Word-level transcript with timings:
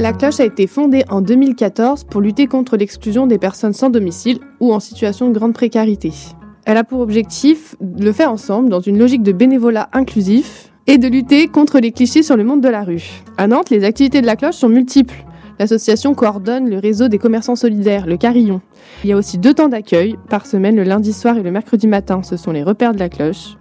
La 0.00 0.12
cloche 0.12 0.38
a 0.38 0.44
été 0.44 0.68
fondée 0.68 1.02
en 1.08 1.20
2014 1.20 2.04
pour 2.04 2.20
lutter 2.20 2.46
contre 2.46 2.76
l'exclusion 2.76 3.26
des 3.26 3.36
personnes 3.36 3.72
sans 3.72 3.90
domicile 3.90 4.38
ou 4.60 4.72
en 4.72 4.78
situation 4.78 5.28
de 5.28 5.36
grande 5.36 5.54
précarité. 5.54 6.12
Elle 6.66 6.76
a 6.76 6.84
pour 6.84 7.00
objectif 7.00 7.74
de 7.80 8.04
le 8.04 8.12
faire 8.12 8.30
ensemble 8.30 8.68
dans 8.68 8.78
une 8.78 8.96
logique 8.96 9.24
de 9.24 9.32
bénévolat 9.32 9.88
inclusif 9.92 10.72
et 10.86 10.98
de 10.98 11.08
lutter 11.08 11.48
contre 11.48 11.80
les 11.80 11.90
clichés 11.90 12.22
sur 12.22 12.36
le 12.36 12.44
monde 12.44 12.60
de 12.60 12.68
la 12.68 12.84
rue. 12.84 13.24
À 13.38 13.48
Nantes, 13.48 13.70
les 13.70 13.82
activités 13.82 14.20
de 14.20 14.26
la 14.26 14.36
cloche 14.36 14.54
sont 14.54 14.68
multiples. 14.68 15.24
L'association 15.58 16.14
coordonne 16.14 16.70
le 16.70 16.78
réseau 16.78 17.08
des 17.08 17.18
commerçants 17.18 17.56
solidaires, 17.56 18.06
le 18.06 18.16
Carillon. 18.16 18.60
Il 19.02 19.10
y 19.10 19.12
a 19.12 19.16
aussi 19.16 19.36
deux 19.36 19.54
temps 19.54 19.68
d'accueil 19.68 20.14
par 20.30 20.46
semaine, 20.46 20.76
le 20.76 20.84
lundi 20.84 21.12
soir 21.12 21.36
et 21.36 21.42
le 21.42 21.50
mercredi 21.50 21.88
matin. 21.88 22.22
Ce 22.22 22.36
sont 22.36 22.52
les 22.52 22.62
repères 22.62 22.94
de 22.94 23.00
la 23.00 23.08
cloche. 23.08 23.56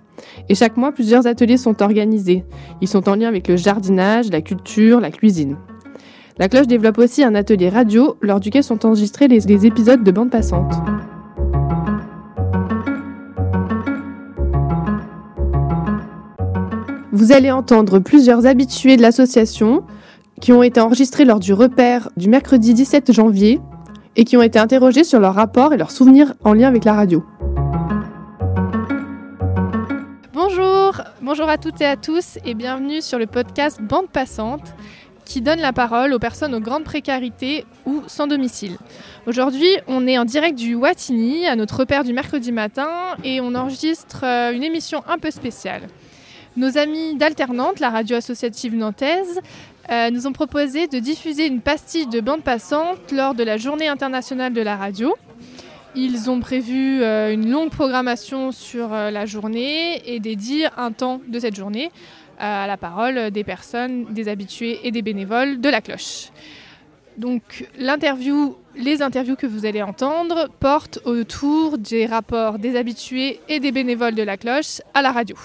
Et 0.49 0.55
chaque 0.55 0.77
mois, 0.77 0.91
plusieurs 0.91 1.25
ateliers 1.25 1.57
sont 1.57 1.81
organisés. 1.81 2.43
Ils 2.81 2.87
sont 2.87 3.09
en 3.09 3.15
lien 3.15 3.27
avec 3.27 3.47
le 3.47 3.57
jardinage, 3.57 4.29
la 4.29 4.41
culture, 4.41 4.99
la 4.99 5.09
cuisine. 5.09 5.57
La 6.39 6.49
cloche 6.49 6.67
développe 6.67 6.99
aussi 6.99 7.23
un 7.23 7.33
atelier 7.33 7.69
radio 7.69 8.15
lors 8.21 8.39
duquel 8.39 8.63
sont 8.63 8.85
enregistrés 8.85 9.27
les, 9.27 9.65
épisodes 9.65 10.03
de 10.03 10.11
bande 10.11 10.29
passante. 10.29 10.71
Vous 17.11 17.31
allez 17.31 17.51
entendre 17.51 17.97
plusieurs 17.97 18.45
habitués 18.45 18.97
de 18.97 19.01
l'association 19.01 19.83
qui 20.39 20.53
ont 20.53 20.61
été 20.61 20.79
enregistrés 20.79 21.25
lors 21.25 21.39
du 21.39 21.53
repère 21.53 22.09
du 22.17 22.29
mercredi 22.29 22.75
17 22.75 23.11
janvier 23.11 23.59
et 24.15 24.23
qui 24.23 24.37
ont 24.37 24.43
été 24.43 24.59
interrogés 24.59 25.03
sur 25.03 25.19
leur 25.19 25.33
rapport 25.33 25.73
et 25.73 25.77
leurs 25.77 25.89
souvenirs 25.89 26.35
en 26.43 26.53
lien 26.53 26.67
avec 26.67 26.85
la 26.85 26.93
radio. 26.93 27.25
Bonjour, 30.33 31.01
bonjour 31.23 31.49
à 31.49 31.57
toutes 31.57 31.81
et 31.81 31.85
à 31.85 31.95
tous 31.95 32.37
et 32.45 32.53
bienvenue 32.53 33.01
sur 33.01 33.17
le 33.17 33.25
podcast 33.25 33.81
Bande 33.81 34.09
Passante 34.09 34.75
qui 35.27 35.41
donne 35.41 35.59
la 35.59 35.73
parole 35.73 36.13
aux 36.13 36.19
personnes 36.19 36.55
aux 36.55 36.59
grandes 36.59 36.85
précarités 36.85 37.65
ou 37.85 38.01
sans 38.07 38.27
domicile. 38.27 38.77
Aujourd'hui, 39.27 39.69
on 39.87 40.07
est 40.07 40.17
en 40.17 40.25
direct 40.25 40.57
du 40.57 40.73
Watini, 40.73 41.45
à 41.45 41.55
notre 41.55 41.77
repère 41.77 42.03
du 42.03 42.13
mercredi 42.13 42.51
matin, 42.51 42.89
et 43.23 43.41
on 43.41 43.53
enregistre 43.53 44.21
euh, 44.23 44.53
une 44.53 44.63
émission 44.63 45.03
un 45.07 45.17
peu 45.17 45.29
spéciale. 45.29 45.83
Nos 46.55 46.77
amis 46.77 47.15
d'Alternante, 47.15 47.79
la 47.79 47.89
radio 47.89 48.15
associative 48.15 48.75
nantaise, 48.75 49.41
euh, 49.91 50.09
nous 50.09 50.27
ont 50.27 50.33
proposé 50.33 50.87
de 50.87 50.99
diffuser 50.99 51.45
une 51.45 51.61
pastille 51.61 52.07
de 52.07 52.19
bande 52.19 52.41
passante 52.41 53.11
lors 53.11 53.35
de 53.35 53.43
la 53.43 53.57
journée 53.57 53.87
internationale 53.87 54.53
de 54.53 54.61
la 54.61 54.75
radio. 54.75 55.15
Ils 55.95 56.29
ont 56.29 56.39
prévu 56.39 57.01
euh, 57.01 57.33
une 57.33 57.49
longue 57.49 57.69
programmation 57.69 58.51
sur 58.51 58.89
la 58.89 59.25
journée 59.25 60.01
et 60.05 60.19
dédié 60.19 60.67
un 60.77 60.91
temps 60.91 61.21
de 61.27 61.39
cette 61.39 61.55
journée 61.55 61.91
à 62.37 62.67
la 62.67 62.77
parole 62.77 63.31
des 63.31 63.43
personnes, 63.43 64.05
des 64.13 64.27
habitués 64.27 64.79
et 64.83 64.91
des 64.91 65.01
bénévoles 65.01 65.59
de 65.59 65.69
la 65.69 65.81
cloche. 65.81 66.29
Donc 67.17 67.67
l'interview, 67.77 68.55
les 68.75 69.01
interviews 69.01 69.35
que 69.35 69.47
vous 69.47 69.65
allez 69.65 69.81
entendre 69.81 70.49
portent 70.59 70.99
autour 71.05 71.77
des 71.79 72.05
rapports 72.05 72.59
des 72.59 72.75
habitués 72.75 73.39
et 73.49 73.59
des 73.59 73.71
bénévoles 73.71 74.13
de 74.13 74.23
la 74.23 74.37
cloche 74.37 74.81
à 74.93 75.01
la 75.01 75.11
radio. 75.11 75.35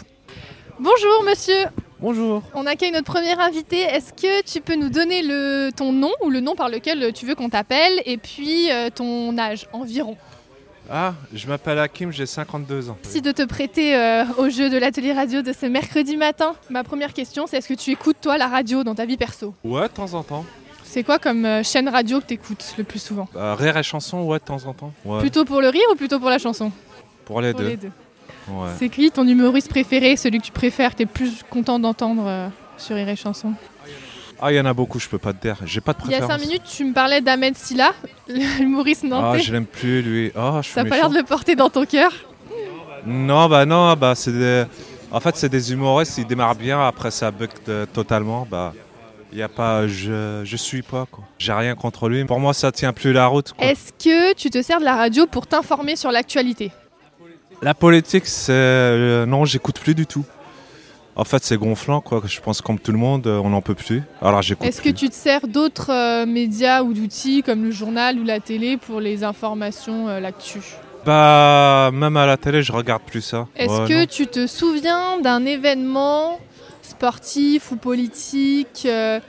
Bonjour 0.78 1.24
monsieur. 1.24 1.64
Bonjour. 2.00 2.42
On 2.52 2.66
accueille 2.66 2.90
notre 2.90 3.10
premier 3.10 3.38
invité. 3.40 3.80
Est-ce 3.80 4.12
que 4.12 4.42
tu 4.42 4.60
peux 4.60 4.74
nous 4.74 4.90
donner 4.90 5.22
le, 5.22 5.70
ton 5.74 5.92
nom 5.92 6.10
ou 6.22 6.30
le 6.30 6.40
nom 6.40 6.56
par 6.56 6.68
lequel 6.68 7.12
tu 7.12 7.24
veux 7.24 7.36
qu'on 7.36 7.48
t'appelle 7.48 8.02
et 8.04 8.16
puis 8.16 8.70
euh, 8.72 8.90
ton 8.90 9.38
âge 9.38 9.68
environ? 9.72 10.16
Ah, 10.90 11.14
je 11.32 11.46
m'appelle 11.46 11.78
Hakim, 11.78 12.10
j'ai 12.12 12.26
52 12.26 12.90
ans. 12.90 12.98
Merci 13.04 13.22
de 13.22 13.32
te 13.32 13.42
prêter 13.44 13.96
euh, 13.96 14.24
au 14.38 14.50
jeu 14.50 14.68
de 14.68 14.76
l'atelier 14.76 15.12
radio 15.12 15.40
de 15.42 15.52
ce 15.52 15.66
mercredi 15.66 16.16
matin. 16.16 16.54
Ma 16.70 16.84
première 16.84 17.12
question, 17.14 17.46
c'est 17.46 17.58
est-ce 17.58 17.68
que 17.68 17.74
tu 17.74 17.90
écoutes 17.90 18.18
toi 18.20 18.36
la 18.36 18.48
radio 18.48 18.84
dans 18.84 18.94
ta 18.94 19.06
vie 19.06 19.16
perso? 19.16 19.54
Ouais, 19.64 19.82
de 19.82 19.88
temps 19.88 20.12
en 20.14 20.22
temps. 20.22 20.44
C'est 20.84 21.04
quoi 21.04 21.18
comme 21.18 21.46
euh, 21.46 21.62
chaîne 21.62 21.88
radio 21.88 22.20
que 22.20 22.26
tu 22.26 22.34
écoutes 22.34 22.74
le 22.76 22.84
plus 22.84 22.98
souvent? 23.00 23.26
Bah, 23.32 23.54
rire 23.54 23.76
et 23.78 23.82
chanson, 23.82 24.22
ouais, 24.24 24.38
de 24.38 24.44
temps 24.44 24.64
en 24.66 24.74
temps. 24.74 24.92
Ouais. 25.04 25.20
Plutôt 25.20 25.44
pour 25.44 25.60
le 25.62 25.68
rire 25.68 25.86
ou 25.92 25.94
plutôt 25.96 26.18
pour 26.18 26.28
la 26.28 26.38
chanson? 26.38 26.70
Pour 27.24 27.40
les 27.40 27.52
Pour 27.52 27.60
deux. 27.60 27.68
les 27.68 27.76
deux. 27.76 27.90
Ouais. 28.48 28.68
C'est 28.78 28.88
qui 28.88 29.10
ton 29.10 29.26
humoriste 29.26 29.70
préféré, 29.70 30.16
celui 30.16 30.40
que 30.40 30.44
tu 30.46 30.52
préfères, 30.52 30.90
que 30.90 30.96
tu 30.96 31.02
es 31.04 31.06
plus 31.06 31.42
content 31.48 31.78
d'entendre 31.78 32.24
euh, 32.26 32.48
sur 32.76 32.96
Rire 32.96 33.08
et 33.08 33.16
Chanson? 33.16 33.54
Ah, 34.44 34.50
il 34.52 34.56
y 34.56 34.60
en 34.60 34.64
a 34.66 34.74
beaucoup, 34.74 34.98
je 34.98 35.08
peux 35.08 35.18
pas 35.18 35.32
te 35.32 35.40
dire. 35.40 35.56
J'ai 35.64 35.80
pas 35.80 35.92
de 35.92 35.98
Il 36.04 36.10
y 36.10 36.14
a 36.14 36.18
préférence. 36.18 36.40
5 36.42 36.46
minutes, 36.48 36.62
tu 36.64 36.84
me 36.84 36.92
parlais 36.92 37.20
d'Ahmed 37.20 37.56
Silla, 37.56 37.92
l'humoriste 38.58 39.04
Ah, 39.04 39.08
nantais. 39.08 39.38
je 39.38 39.52
l'aime 39.52 39.66
plus, 39.66 40.02
lui. 40.02 40.32
Ah, 40.34 40.60
je 40.62 40.74
T'as 40.74 40.84
pas 40.84 40.96
l'air 40.96 41.10
de 41.10 41.16
le 41.16 41.22
porter 41.22 41.54
dans 41.54 41.70
ton 41.70 41.84
cœur 41.86 42.10
Non, 43.06 43.48
bah 43.48 43.64
non, 43.66 43.94
bah 43.94 44.14
c'est 44.16 44.32
des... 44.32 44.64
En 45.12 45.20
fait, 45.20 45.36
c'est 45.36 45.48
des 45.48 45.72
humoristes, 45.72 46.18
ils 46.18 46.26
démarrent 46.26 46.56
bien, 46.56 46.84
après 46.84 47.10
ça 47.12 47.30
bug 47.30 47.50
totalement, 47.92 48.46
bah... 48.50 48.72
Il 49.34 49.38
y 49.38 49.42
a 49.42 49.48
pas... 49.48 49.86
Je, 49.86 50.42
je 50.44 50.56
suis 50.56 50.82
pas, 50.82 51.06
quoi. 51.10 51.24
J'ai 51.38 51.52
rien 51.54 51.74
contre 51.74 52.08
lui. 52.10 52.22
Pour 52.26 52.38
moi, 52.38 52.52
ça 52.52 52.70
tient 52.70 52.92
plus 52.92 53.14
la 53.14 53.26
route. 53.28 53.54
Est-ce 53.58 53.90
que 53.92 54.34
tu 54.34 54.50
te 54.50 54.60
sers 54.60 54.78
de 54.78 54.84
la 54.84 54.94
radio 54.94 55.26
pour 55.26 55.46
t'informer 55.46 55.96
sur 55.96 56.12
l'actualité? 56.12 56.70
La 57.62 57.72
politique, 57.72 58.26
c'est... 58.26 58.52
euh, 58.52 59.24
non, 59.24 59.46
j'écoute 59.46 59.78
plus 59.80 59.94
du 59.94 60.04
tout. 60.04 60.26
En 61.14 61.24
fait, 61.24 61.44
c'est 61.44 61.58
gonflant, 61.58 62.00
quoi. 62.00 62.22
Je 62.24 62.40
pense 62.40 62.62
comme 62.62 62.78
tout 62.78 62.90
le 62.92 62.98
monde, 62.98 63.26
euh, 63.26 63.38
on 63.44 63.50
n'en 63.50 63.60
peut 63.60 63.74
plus. 63.74 64.02
Alors, 64.22 64.40
j'écoute 64.40 64.66
Est-ce 64.66 64.80
que 64.80 64.88
tu 64.88 65.10
te 65.10 65.14
sers 65.14 65.46
d'autres 65.46 65.90
euh, 65.92 66.24
médias 66.24 66.82
ou 66.82 66.94
d'outils 66.94 67.42
comme 67.42 67.62
le 67.64 67.70
journal 67.70 68.18
ou 68.18 68.24
la 68.24 68.40
télé 68.40 68.78
pour 68.78 69.00
les 69.00 69.22
informations, 69.22 70.08
euh, 70.08 70.20
l'actu? 70.20 70.60
Bah, 71.04 71.90
même 71.92 72.16
à 72.16 72.24
la 72.26 72.36
télé, 72.38 72.62
je 72.62 72.72
regarde 72.72 73.02
plus 73.02 73.20
ça. 73.20 73.46
Est-ce 73.56 73.82
Ouais, 73.82 73.88
que 73.88 74.00
non. 74.00 74.06
tu 74.06 74.26
te 74.26 74.46
souviens 74.46 75.20
d'un 75.20 75.44
événement 75.44 76.38
sportif 76.80 77.72
ou 77.72 77.76
politique 77.76 78.84
euh, 78.86 79.20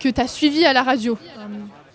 que 0.00 0.08
tu 0.10 0.20
as 0.20 0.28
suivi 0.28 0.66
à 0.66 0.72
la 0.74 0.82
radio? 0.82 1.16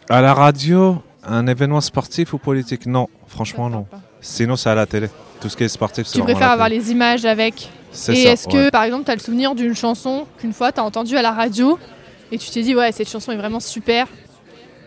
À 0.10 0.22
la 0.22 0.34
radio, 0.34 1.02
un 1.24 1.46
événement 1.46 1.82
sportif 1.82 2.34
ou 2.34 2.38
politique? 2.40 2.86
Non, 2.88 3.08
franchement, 3.28 3.70
non. 3.70 3.86
Sinon, 4.22 4.56
c'est 4.56 4.70
à 4.70 4.76
la 4.76 4.86
télé. 4.88 5.10
Tout 5.42 5.50
ce 5.50 5.58
qui 5.58 5.64
est 5.64 5.68
sportif, 5.68 6.08
Tu 6.12 6.22
préfères 6.22 6.52
avoir 6.52 6.70
les 6.70 6.92
images 6.92 7.26
avec 7.26 7.70
Et 8.10 8.24
est-ce 8.24 8.48
ouais. 8.48 8.54
que, 8.54 8.70
par 8.70 8.84
exemple, 8.84 9.06
tu 9.06 9.12
as 9.12 9.16
le 9.16 9.22
souvenir 9.22 9.56
d'une 9.56 9.76
chanson 9.76 10.26
qu'une 10.40 10.54
fois 10.54 10.72
tu 10.72 10.80
as 10.80 10.84
entendue 10.84 11.16
à 11.18 11.22
la 11.22 11.32
radio 11.32 11.78
et 12.32 12.38
tu 12.38 12.50
t'es 12.50 12.62
dit, 12.62 12.76
ouais, 12.76 12.92
cette 12.92 13.10
chanson 13.10 13.32
est 13.32 13.38
vraiment 13.38 13.60
super 13.60 14.08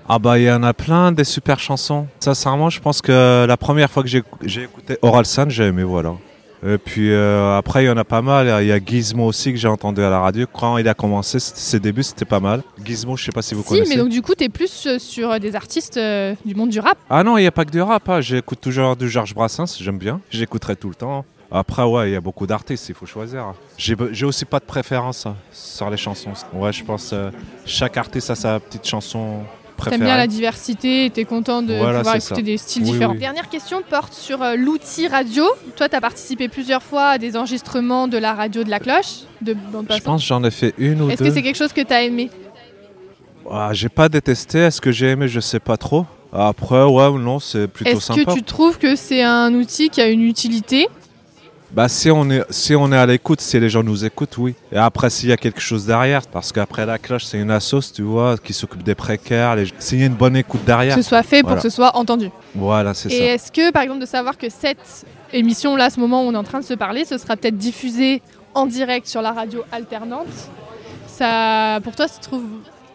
Ah 0.08 0.18
bah, 0.18 0.38
il 0.38 0.44
y 0.44 0.50
en 0.50 0.62
a 0.62 0.74
plein 0.74 1.12
des 1.12 1.24
super 1.24 1.58
chansons. 1.58 2.06
Sincèrement, 2.18 2.68
je 2.68 2.80
pense 2.80 3.00
que 3.00 3.46
la 3.46 3.56
première 3.56 3.90
fois 3.90 4.02
que 4.02 4.08
j'ai 4.08 4.62
écouté 4.62 4.98
Oralsan, 5.02 5.48
j'ai 5.48 5.64
aimé, 5.66 5.82
voilà. 5.84 6.14
Et 6.66 6.76
puis 6.78 7.10
euh, 7.12 7.56
après, 7.56 7.84
il 7.84 7.86
y 7.86 7.90
en 7.90 7.96
a 7.96 8.04
pas 8.04 8.20
mal. 8.22 8.62
Il 8.62 8.68
y 8.68 8.72
a 8.72 8.78
Gizmo 8.84 9.26
aussi 9.26 9.50
que 9.52 9.58
j'ai 9.58 9.68
entendu 9.68 10.02
à 10.02 10.10
la 10.10 10.20
radio. 10.20 10.46
Quand 10.52 10.76
il 10.78 10.86
a 10.88 10.94
commencé, 10.94 11.38
ses 11.40 11.80
débuts, 11.80 12.02
c'était 12.02 12.24
pas 12.26 12.40
mal. 12.40 12.62
Gizmo, 12.84 13.16
je 13.16 13.24
sais 13.24 13.32
pas 13.32 13.40
si 13.42 13.54
vous 13.54 13.62
Si, 13.62 13.68
connaissez. 13.68 13.88
mais 13.90 13.96
donc 13.96 14.10
du 14.10 14.20
coup, 14.20 14.34
tu 14.34 14.44
es 14.44 14.48
plus 14.50 14.86
euh, 14.86 14.98
sur 14.98 15.38
des 15.40 15.56
artistes 15.56 15.96
euh, 15.96 16.34
du 16.44 16.54
monde 16.54 16.68
du 16.70 16.80
rap. 16.80 16.98
Ah 17.08 17.22
non, 17.24 17.38
il 17.38 17.42
n'y 17.42 17.46
a 17.46 17.50
pas 17.52 17.64
que 17.64 17.70
du 17.70 17.80
rap. 17.80 18.08
hein. 18.08 18.20
J'écoute 18.20 18.60
toujours 18.60 18.94
du 18.96 19.08
Georges 19.08 19.34
Brassens, 19.34 19.78
j'aime 19.80 19.98
bien. 19.98 20.20
J'écouterai 20.30 20.76
tout 20.76 20.88
le 20.90 20.94
temps. 20.94 21.24
Après, 21.52 21.82
ouais, 21.82 22.10
il 22.10 22.12
y 22.12 22.16
a 22.16 22.20
beaucoup 22.20 22.46
d'artistes, 22.46 22.88
il 22.90 22.94
faut 22.94 23.06
choisir. 23.06 23.54
J'ai 23.76 23.96
j'ai 24.12 24.24
aussi 24.24 24.44
pas 24.44 24.60
de 24.60 24.64
préférence 24.66 25.26
hein, 25.26 25.34
sur 25.50 25.90
les 25.90 25.96
chansons. 25.96 26.30
Ouais, 26.52 26.72
je 26.72 26.84
pense 26.84 27.10
euh, 27.12 27.30
chaque 27.66 27.96
artiste 27.96 28.30
a 28.30 28.36
sa 28.36 28.60
petite 28.60 28.86
chanson 28.86 29.38
préférée. 29.80 29.98
T'aimes 29.98 30.06
bien 30.06 30.16
la 30.16 30.26
diversité 30.26 31.06
et 31.06 31.10
t'es 31.10 31.24
content 31.24 31.62
de 31.62 31.74
Voilà, 31.74 31.98
pouvoir 31.98 32.16
écouter 32.16 32.34
ça. 32.36 32.42
des 32.42 32.56
styles 32.56 32.82
Oui, 32.84 32.92
différents. 32.92 33.12
oui. 33.14 33.18
Dernière 33.18 33.48
question 33.48 33.82
porte 33.88 34.14
sur 34.14 34.42
euh, 34.42 34.54
l'outil 34.56 35.08
radio. 35.08 35.44
Toi, 35.76 35.88
tu 35.88 35.96
as 35.96 36.00
participé 36.00 36.48
plusieurs 36.48 36.82
fois 36.82 37.06
à 37.10 37.18
des 37.18 37.36
enregistrements 37.36 38.06
de 38.08 38.18
la 38.18 38.34
radio 38.34 38.62
de 38.64 38.70
la 38.70 38.78
cloche, 38.80 39.24
de 39.42 39.54
bande 39.54 39.86
Je 39.90 39.98
pense 40.02 40.22
que 40.22 40.26
j'en 40.28 40.44
ai 40.44 40.50
fait 40.50 40.74
une 40.78 41.02
ou 41.02 41.10
Est-ce 41.10 41.22
deux. 41.22 41.28
que 41.30 41.34
c'est 41.34 41.42
quelque 41.42 41.56
chose 41.58 41.72
que 41.72 41.80
tu 41.80 41.92
as 41.92 42.02
aimé? 42.02 42.30
Ah, 43.50 43.70
j'ai 43.72 43.88
pas 43.88 44.08
détesté. 44.08 44.58
Est-ce 44.58 44.80
que 44.80 44.92
j'ai 44.92 45.08
aimé? 45.10 45.26
Je 45.28 45.40
sais 45.40 45.60
pas 45.60 45.76
trop. 45.76 46.06
Après, 46.32 46.84
ouais 46.84 47.06
ou 47.08 47.18
non, 47.18 47.40
c'est 47.40 47.66
plutôt 47.66 47.90
Est-ce 47.90 48.00
sympa. 48.06 48.24
que 48.24 48.32
tu 48.34 48.42
trouves 48.44 48.78
que 48.78 48.94
c'est 48.94 49.22
un 49.22 49.52
outil 49.54 49.90
qui 49.90 50.00
a 50.00 50.08
une 50.08 50.22
utilité? 50.22 50.88
Bah 51.72 51.88
si 51.88 52.10
on 52.10 52.28
est 52.30 52.42
si 52.50 52.74
on 52.74 52.90
est 52.92 52.96
à 52.96 53.06
l'écoute, 53.06 53.40
si 53.40 53.58
les 53.60 53.68
gens 53.68 53.84
nous 53.84 54.04
écoutent, 54.04 54.36
oui. 54.38 54.54
Et 54.72 54.76
après 54.76 55.08
s'il 55.08 55.28
y 55.28 55.32
a 55.32 55.36
quelque 55.36 55.60
chose 55.60 55.86
derrière, 55.86 56.26
parce 56.26 56.50
qu'après 56.50 56.84
la 56.84 56.98
cloche 56.98 57.24
c'est 57.24 57.38
une 57.38 57.50
assoce, 57.52 57.92
tu 57.92 58.02
vois, 58.02 58.36
qui 58.38 58.52
s'occupe 58.52 58.82
des 58.82 58.96
précaires. 58.96 59.54
Les... 59.54 59.66
S'il 59.78 60.00
y 60.00 60.02
a 60.02 60.06
une 60.06 60.14
bonne 60.14 60.36
écoute 60.36 60.64
derrière, 60.64 60.96
Que 60.96 61.02
ce 61.02 61.08
soit 61.08 61.22
fait 61.22 61.42
pour 61.42 61.54
que 61.54 61.60
ce 61.62 61.70
soit 61.70 61.96
entendu 61.96 62.30
voilà, 62.54 62.94
c'est 62.94 63.12
Et 63.12 63.18
ça. 63.18 63.24
est-ce 63.34 63.52
que, 63.52 63.70
par 63.70 63.82
exemple, 63.82 64.00
de 64.00 64.06
savoir 64.06 64.36
que 64.36 64.48
cette 64.48 65.06
émission-là, 65.32 65.84
à 65.84 65.90
ce 65.90 66.00
moment 66.00 66.24
où 66.24 66.28
on 66.28 66.34
est 66.34 66.36
en 66.36 66.42
train 66.42 66.58
de 66.58 66.64
se 66.64 66.74
parler, 66.74 67.04
ce 67.04 67.16
sera 67.16 67.36
peut-être 67.36 67.56
diffusé 67.56 68.22
en 68.54 68.66
direct 68.66 69.06
sur 69.06 69.22
la 69.22 69.30
radio 69.30 69.62
alternante, 69.70 70.26
ça, 71.06 71.78
pour 71.84 71.94
toi, 71.94 72.06
tu 72.08 72.18
trouves, 72.20 72.44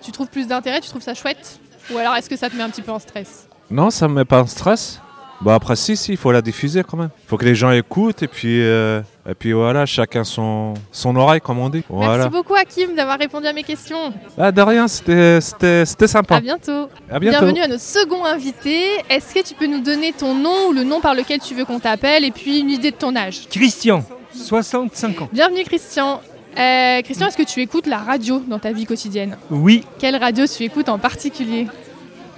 tu 0.01 0.11
trouves 0.11 0.27
plus 0.27 0.47
d'intérêt, 0.47 0.81
tu 0.81 0.89
trouves 0.89 1.01
ça 1.01 1.13
chouette? 1.13 1.59
Ou 1.93 1.97
alors 1.97 2.15
est-ce 2.15 2.29
que 2.29 2.35
ça 2.35 2.49
te 2.49 2.55
met 2.55 2.63
un 2.63 2.69
petit 2.69 2.81
peu 2.81 2.91
en 2.91 2.99
stress? 2.99 3.47
Non, 3.71 3.89
ça 3.89 4.07
me 4.07 4.15
met 4.15 4.25
pas 4.25 4.41
en 4.41 4.47
stress. 4.47 4.99
Bah 5.41 5.55
après 5.55 5.75
si 5.75 5.97
si, 5.97 6.11
il 6.11 6.17
faut 6.17 6.31
la 6.31 6.41
diffuser 6.41 6.83
quand 6.83 6.97
même. 6.97 7.09
Il 7.25 7.27
faut 7.27 7.37
que 7.37 7.45
les 7.45 7.55
gens 7.55 7.71
écoutent 7.71 8.23
et 8.23 8.27
puis 8.27 8.61
euh, 8.61 9.01
et 9.29 9.33
puis 9.33 9.51
voilà, 9.51 9.85
chacun 9.85 10.23
son 10.23 10.73
son 10.91 11.15
oreille 11.15 11.41
comme 11.41 11.59
on 11.59 11.69
dit. 11.69 11.83
Voilà. 11.89 12.17
Merci 12.17 12.29
beaucoup, 12.29 12.55
Hakim, 12.55 12.95
d'avoir 12.95 13.19
répondu 13.19 13.45
à 13.47 13.53
mes 13.53 13.63
questions. 13.63 14.13
Ah 14.37 14.51
de 14.51 14.61
rien, 14.61 14.87
c'était 14.87 15.41
c'était 15.41 15.85
c'était 15.85 16.07
sympa. 16.07 16.37
À 16.37 16.41
bientôt. 16.41 16.89
À 17.11 17.19
bientôt. 17.19 17.39
Bienvenue 17.39 17.61
à 17.61 17.67
notre 17.67 17.83
second 17.83 18.23
invité. 18.23 18.83
Est-ce 19.09 19.33
que 19.33 19.45
tu 19.45 19.53
peux 19.55 19.67
nous 19.67 19.81
donner 19.81 20.13
ton 20.13 20.33
nom 20.33 20.69
ou 20.69 20.73
le 20.73 20.83
nom 20.83 21.01
par 21.01 21.13
lequel 21.13 21.39
tu 21.39 21.53
veux 21.53 21.65
qu'on 21.65 21.79
t'appelle 21.79 22.23
et 22.23 22.31
puis 22.31 22.59
une 22.59 22.69
idée 22.69 22.91
de 22.91 22.95
ton 22.97 23.15
âge? 23.15 23.47
Christian, 23.49 24.03
65 24.33 25.21
ans. 25.21 25.29
Bienvenue, 25.33 25.63
Christian. 25.63 26.21
Euh, 26.57 27.01
Christian, 27.01 27.27
est-ce 27.27 27.37
que 27.37 27.43
tu 27.43 27.61
écoutes 27.61 27.87
la 27.87 27.97
radio 27.97 28.41
dans 28.47 28.59
ta 28.59 28.71
vie 28.71 28.85
quotidienne? 28.85 29.37
Oui, 29.51 29.83
Quelle 29.99 30.15
radio 30.15 30.45
tu 30.47 30.63
écoutes 30.63 30.87
en 30.87 30.97
particulier? 30.97 31.67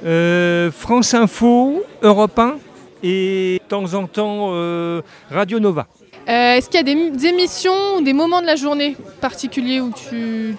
Euh, 0.04 0.72
France 0.72 1.14
Info, 1.14 1.84
Europe 2.02 2.38
1 2.40 2.56
et 3.04 3.60
de 3.64 3.68
temps 3.70 3.94
en 3.94 4.08
temps 4.08 4.50
euh, 4.52 5.02
Radio 5.32 5.60
Nova. 5.60 5.88
Euh, 6.30 6.56
Est-ce 6.56 6.70
qu'il 6.70 6.78
y 6.78 6.82
a 6.82 6.84
des, 6.84 7.10
des 7.12 7.26
émissions 7.28 7.98
ou 7.98 8.02
des 8.02 8.14
moments 8.14 8.42
de 8.42 8.46
la 8.48 8.56
journée 8.58 8.96
particuliers 9.22 9.80
où 9.82 9.92
tu. 10.10 10.56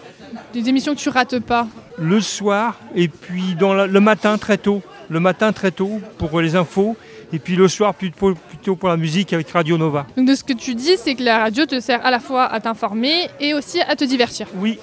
des 0.54 0.68
émissions 0.68 0.94
que 0.94 1.00
tu 1.00 1.08
rates 1.10 1.38
pas? 1.40 1.66
Le 1.98 2.20
soir 2.20 2.78
et 2.94 3.08
puis 3.08 3.54
dans 3.58 3.74
la- 3.74 3.86
le 3.86 4.00
matin 4.00 4.38
très 4.38 4.56
tôt. 4.58 4.82
Le 5.10 5.20
matin 5.20 5.52
très 5.52 5.70
tôt 5.70 6.00
pour 6.18 6.40
les 6.40 6.54
infos 6.54 6.94
et 7.32 7.38
puis 7.38 7.56
le 7.56 7.66
soir 7.68 7.94
plutôt, 7.94 8.34
plutôt 8.34 8.76
pour 8.76 8.88
la 8.90 8.96
musique 8.98 9.32
avec 9.32 9.50
Radio 9.50 9.76
Nova. 9.78 10.06
Donc 10.16 10.26
de 10.28 10.34
ce 10.34 10.44
que 10.44 10.52
tu 10.52 10.74
dis, 10.74 10.96
c'est 10.98 11.14
que 11.14 11.22
la 11.22 11.38
radio 11.38 11.64
te 11.66 11.80
sert 11.80 12.04
à 12.04 12.10
la 12.10 12.20
fois 12.20 12.44
à 12.44 12.60
t'informer 12.60 13.28
et 13.40 13.52
aussi 13.54 13.80
à 13.80 13.96
te 13.96 14.04
divertir. 14.04 14.46
Oui, 14.56 14.78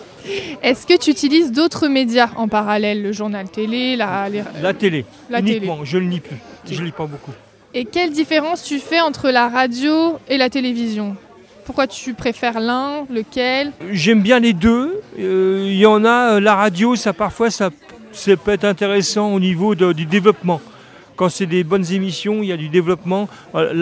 Est-ce 0.63 0.85
que 0.87 0.97
tu 0.97 1.09
utilises 1.11 1.51
d'autres 1.51 1.87
médias 1.87 2.29
en 2.37 2.47
parallèle, 2.47 3.01
le 3.03 3.11
journal 3.11 3.49
télé, 3.49 3.95
la, 3.95 4.27
les- 4.29 4.43
la 4.61 4.73
télé. 4.73 5.05
la 5.29 5.41
télé 5.41 5.57
uniquement, 5.57 5.85
je 5.85 5.97
ne 5.99 6.09
lis 6.09 6.19
plus. 6.19 6.37
Je 6.71 6.81
lis 6.83 6.91
pas 6.91 7.05
beaucoup. 7.05 7.31
Et 7.77 7.83
quelle 7.83 8.11
différence 8.11 8.63
tu 8.63 8.79
fais 8.79 9.01
entre 9.01 9.29
la 9.31 9.49
radio 9.49 10.17
et 10.29 10.37
la 10.37 10.49
télévision? 10.49 11.17
Pourquoi 11.65 11.87
tu 11.87 12.13
préfères 12.13 12.61
l'un, 12.61 13.05
lequel? 13.09 13.73
J'aime 13.91 14.21
bien 14.21 14.39
les 14.39 14.53
deux. 14.53 15.01
Euh, 15.19 15.63
Il 15.65 15.75
y 15.75 15.85
en 15.85 16.05
a, 16.05 16.35
euh, 16.35 16.39
la 16.39 16.55
radio, 16.55 16.95
ça 16.95 17.11
parfois, 17.11 17.51
ça, 17.51 17.71
ça 18.13 18.37
peut 18.37 18.51
être 18.51 18.63
intéressant 18.63 19.33
au 19.33 19.41
niveau 19.41 19.75
du 19.75 20.05
développement. 20.05 20.61
Quand 21.17 21.27
c'est 21.27 21.47
des 21.47 21.65
bonnes 21.65 21.91
émissions, 21.91 22.41
il 22.43 22.47
y 22.47 22.53
a 22.53 22.57
du 22.57 22.69
développement. 22.69 23.27
Euh, 23.55 23.73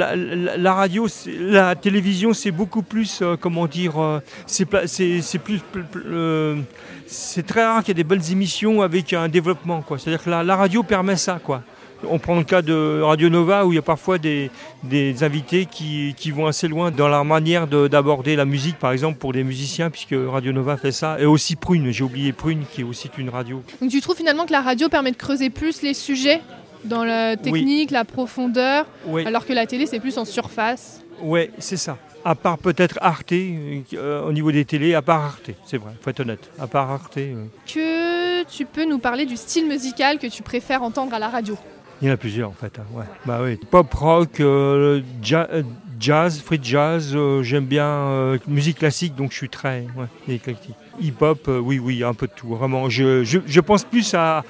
La, 0.57 0.73
radio, 0.73 1.07
la 1.27 1.75
télévision, 1.75 2.33
c'est 2.33 2.49
beaucoup 2.51 2.81
plus, 2.81 3.21
comment 3.39 3.67
dire, 3.67 4.21
c'est 4.47 4.65
plus, 4.65 5.59
pl- 5.71 5.85
pl- 5.91 6.63
c'est 7.05 7.45
très 7.45 7.63
rare 7.63 7.81
qu'il 7.83 7.89
y 7.89 7.91
ait 7.91 8.03
des 8.03 8.03
bonnes 8.03 8.31
émissions 8.31 8.81
avec 8.81 9.13
un 9.13 9.27
développement. 9.27 9.83
C'est-à-dire 9.87 10.23
que 10.23 10.31
la, 10.31 10.41
la 10.43 10.55
radio 10.55 10.81
permet 10.81 11.15
ça, 11.15 11.39
quoi. 11.43 11.61
On 12.09 12.19
prend 12.19 12.35
le 12.35 12.43
cas 12.43 12.61
de 12.61 13.01
Radio 13.01 13.29
Nova 13.29 13.65
où 13.65 13.71
il 13.71 13.75
y 13.75 13.79
a 13.79 13.81
parfois 13.83 14.17
des, 14.17 14.51
des 14.83 15.23
invités 15.23 15.65
qui, 15.65 16.13
qui 16.17 16.31
vont 16.31 16.47
assez 16.47 16.67
loin 16.67 16.91
dans 16.91 17.07
leur 17.07 17.25
manière 17.25 17.67
de- 17.67 17.87
d'aborder 17.87 18.35
la 18.35 18.45
musique, 18.45 18.77
par 18.79 18.91
exemple 18.91 19.17
pour 19.19 19.33
des 19.33 19.43
musiciens, 19.43 19.89
puisque 19.89 20.15
Radio 20.29 20.51
Nova 20.51 20.77
fait 20.77 20.91
ça. 20.91 21.19
Et 21.19 21.25
aussi 21.25 21.55
Prune, 21.55 21.91
j'ai 21.91 22.03
oublié 22.03 22.33
Prune, 22.33 22.63
qui 22.71 22.81
est 22.81 22.83
aussi 22.83 23.09
une 23.17 23.29
radio. 23.29 23.63
Donc 23.81 23.89
tu 23.91 24.01
trouves 24.01 24.17
finalement 24.17 24.45
que 24.45 24.51
la 24.51 24.61
radio 24.61 24.89
permet 24.89 25.11
de 25.11 25.17
creuser 25.17 25.49
plus 25.49 25.81
les 25.81 25.93
sujets 25.93 26.41
dans 26.83 27.03
la 27.05 27.37
technique, 27.37 27.91
la 27.91 28.03
profondeur, 28.03 28.85
Oui, 29.05 29.25
alors 29.25 29.45
que 29.45 29.53
la 29.53 29.65
télé 29.65 29.85
c'est 29.85 29.99
plus 30.01 30.17
en 30.17 30.25
surface? 30.25 31.01
Ouais, 31.21 31.51
c'est 31.57 31.77
ça. 31.77 31.97
À 32.25 32.35
part 32.35 32.57
peut-être 32.57 32.97
Arte, 33.01 33.31
euh, 33.33 34.21
au 34.25 34.31
niveau 34.33 34.51
des 34.51 34.65
télés, 34.65 34.93
à 34.93 35.01
part 35.01 35.21
Arte, 35.23 35.51
c'est 35.65 35.77
vrai, 35.77 35.91
faut 36.01 36.09
être 36.09 36.19
honnête. 36.21 36.49
À 36.59 36.67
part 36.67 36.89
Arte, 36.91 37.17
euh, 37.17 37.45
Que 37.67 38.43
tu 38.45 38.65
peux 38.65 38.85
nous 38.85 38.97
parler 38.99 39.25
du 39.25 39.35
style 39.37 39.67
musical 39.67 40.19
que 40.19 40.27
tu 40.27 40.41
préfères 40.43 40.83
entendre 40.83 41.13
à 41.13 41.19
la 41.19 41.27
radio? 41.29 41.57
Il 42.03 42.07
y 42.07 42.11
en 42.11 42.15
a 42.15 42.17
plusieurs 42.17 42.49
en 42.49 42.53
fait. 42.53 42.77
hein, 42.79 42.85
ouais. 42.93 43.05
Bah 43.25 43.39
oui. 43.41 43.57
Pop 43.71 43.91
rock, 43.93 44.41
euh, 44.41 45.01
euh, 45.31 45.63
jazz, 46.01 46.41
free 46.41 46.59
jazz, 46.61 47.13
euh, 47.15 47.43
j'aime 47.43 47.65
bien 47.65 48.37
musique 48.45 48.79
classique, 48.79 49.15
donc 49.15 49.31
je 49.31 49.37
suis 49.37 49.49
très 49.49 49.87
ouais, 49.95 50.33
éclectique. 50.35 50.75
Hip-hop, 50.99 51.47
euh, 51.47 51.59
oui, 51.59 51.79
oui, 51.79 52.03
un 52.03 52.13
peu 52.13 52.27
de 52.27 52.33
tout. 52.35 52.49
Vraiment, 52.49 52.89
je, 52.89 53.23
je, 53.23 53.59
pense 53.61 53.85
plus 53.85 54.13
à, 54.13 54.43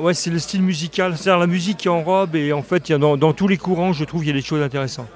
ouais, 0.00 0.14
c'est 0.14 0.30
le 0.30 0.40
style 0.40 0.62
musical, 0.62 1.16
c'est-à-dire 1.16 1.38
la 1.38 1.46
musique 1.46 1.76
qui 1.76 1.88
enrobe 1.88 2.34
et 2.34 2.52
en 2.52 2.62
fait, 2.62 2.90
dans, 2.90 3.16
dans 3.16 3.32
tous 3.32 3.46
les 3.46 3.56
courants, 3.56 3.92
je 3.92 4.04
trouve, 4.04 4.24
il 4.24 4.28
y 4.28 4.30
a 4.30 4.34
des 4.34 4.42
choses 4.42 4.62
intéressantes. 4.62 5.08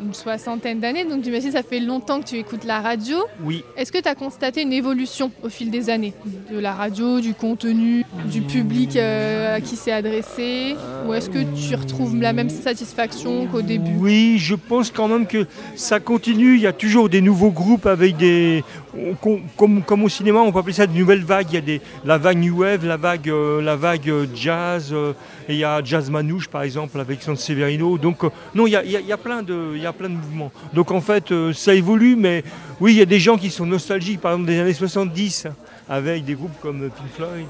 Une 0.00 0.14
soixantaine 0.14 0.80
d'années, 0.80 1.04
donc 1.04 1.24
j'imagine 1.24 1.50
ça 1.52 1.62
fait 1.62 1.80
longtemps 1.80 2.20
que 2.20 2.26
tu 2.26 2.36
écoutes 2.36 2.64
la 2.64 2.80
radio. 2.80 3.16
Oui. 3.42 3.64
Est-ce 3.76 3.90
que 3.92 3.98
tu 4.00 4.08
as 4.08 4.14
constaté 4.14 4.62
une 4.62 4.72
évolution 4.72 5.30
au 5.42 5.48
fil 5.48 5.70
des 5.70 5.90
années 5.90 6.12
De 6.52 6.58
la 6.58 6.72
radio, 6.72 7.20
du 7.20 7.34
contenu, 7.34 8.04
du 8.30 8.40
public 8.42 8.96
euh, 8.96 9.56
à 9.56 9.60
qui 9.60 9.76
c'est 9.76 9.92
adressé? 9.92 10.76
Ou 11.06 11.14
est-ce 11.14 11.30
que 11.30 11.38
tu 11.54 11.74
retrouves 11.74 12.16
la 12.20 12.32
même 12.32 12.50
satisfaction 12.50 13.46
qu'au 13.46 13.62
début? 13.62 13.90
Oui, 13.98 14.36
je 14.38 14.54
pense 14.54 14.90
quand 14.90 15.08
même 15.08 15.26
que 15.26 15.46
ça 15.74 16.00
continue. 16.00 16.54
Il 16.54 16.60
y 16.60 16.66
a 16.66 16.72
toujours 16.72 17.08
des 17.08 17.20
nouveaux 17.20 17.50
groupes 17.50 17.86
avec 17.86 18.16
des. 18.16 18.62
Comme, 19.56 19.82
comme 19.82 20.04
au 20.04 20.08
cinéma, 20.08 20.40
on 20.40 20.50
peut 20.50 20.58
appeler 20.58 20.72
ça 20.74 20.86
de 20.86 20.96
nouvelles 20.96 21.22
vagues. 21.24 21.46
Il 21.50 21.54
y 21.54 21.58
a 21.58 21.60
des, 21.60 21.80
la 22.04 22.18
vague 22.18 22.38
New 22.38 22.60
Wave, 22.62 22.84
la 22.84 22.96
vague, 22.96 23.28
euh, 23.28 23.60
la 23.62 23.76
vague 23.76 24.08
euh, 24.10 24.26
jazz. 24.34 24.90
euh, 24.92 25.12
et 25.48 25.54
il 25.54 25.58
y 25.60 25.64
a 25.64 25.82
Jazz 25.82 26.10
Manouche, 26.10 26.48
par 26.48 26.62
exemple, 26.62 26.98
avec 27.00 27.22
San 27.22 27.36
Severino. 27.36 27.96
Donc, 27.96 28.22
non, 28.54 28.66
il 28.66 28.70
y 28.72 28.76
a, 28.76 28.84
il 28.84 28.90
y 28.90 28.96
a- 28.96 29.00
il 29.00 29.06
y 29.06 29.12
a 29.12 29.16
plein 29.16 29.42
de, 29.42 29.72
il 29.74 29.80
y 29.82 29.86
a 29.86 29.87
plein 29.94 30.08
de 30.08 30.14
mouvements. 30.14 30.52
Donc, 30.72 30.90
en 30.90 31.00
fait, 31.00 31.32
euh, 31.32 31.52
ça 31.52 31.74
évolue. 31.74 32.16
Mais 32.16 32.42
oui, 32.80 32.92
il 32.94 32.98
y 32.98 33.02
a 33.02 33.06
des 33.06 33.20
gens 33.20 33.36
qui 33.38 33.50
sont 33.50 33.66
nostalgiques, 33.66 34.20
par 34.20 34.32
exemple, 34.32 34.48
des 34.50 34.58
années 34.60 34.72
70, 34.74 35.46
avec 35.88 36.24
des 36.24 36.34
groupes 36.34 36.58
comme 36.60 36.80
Pink 36.90 37.08
Floyd. 37.16 37.46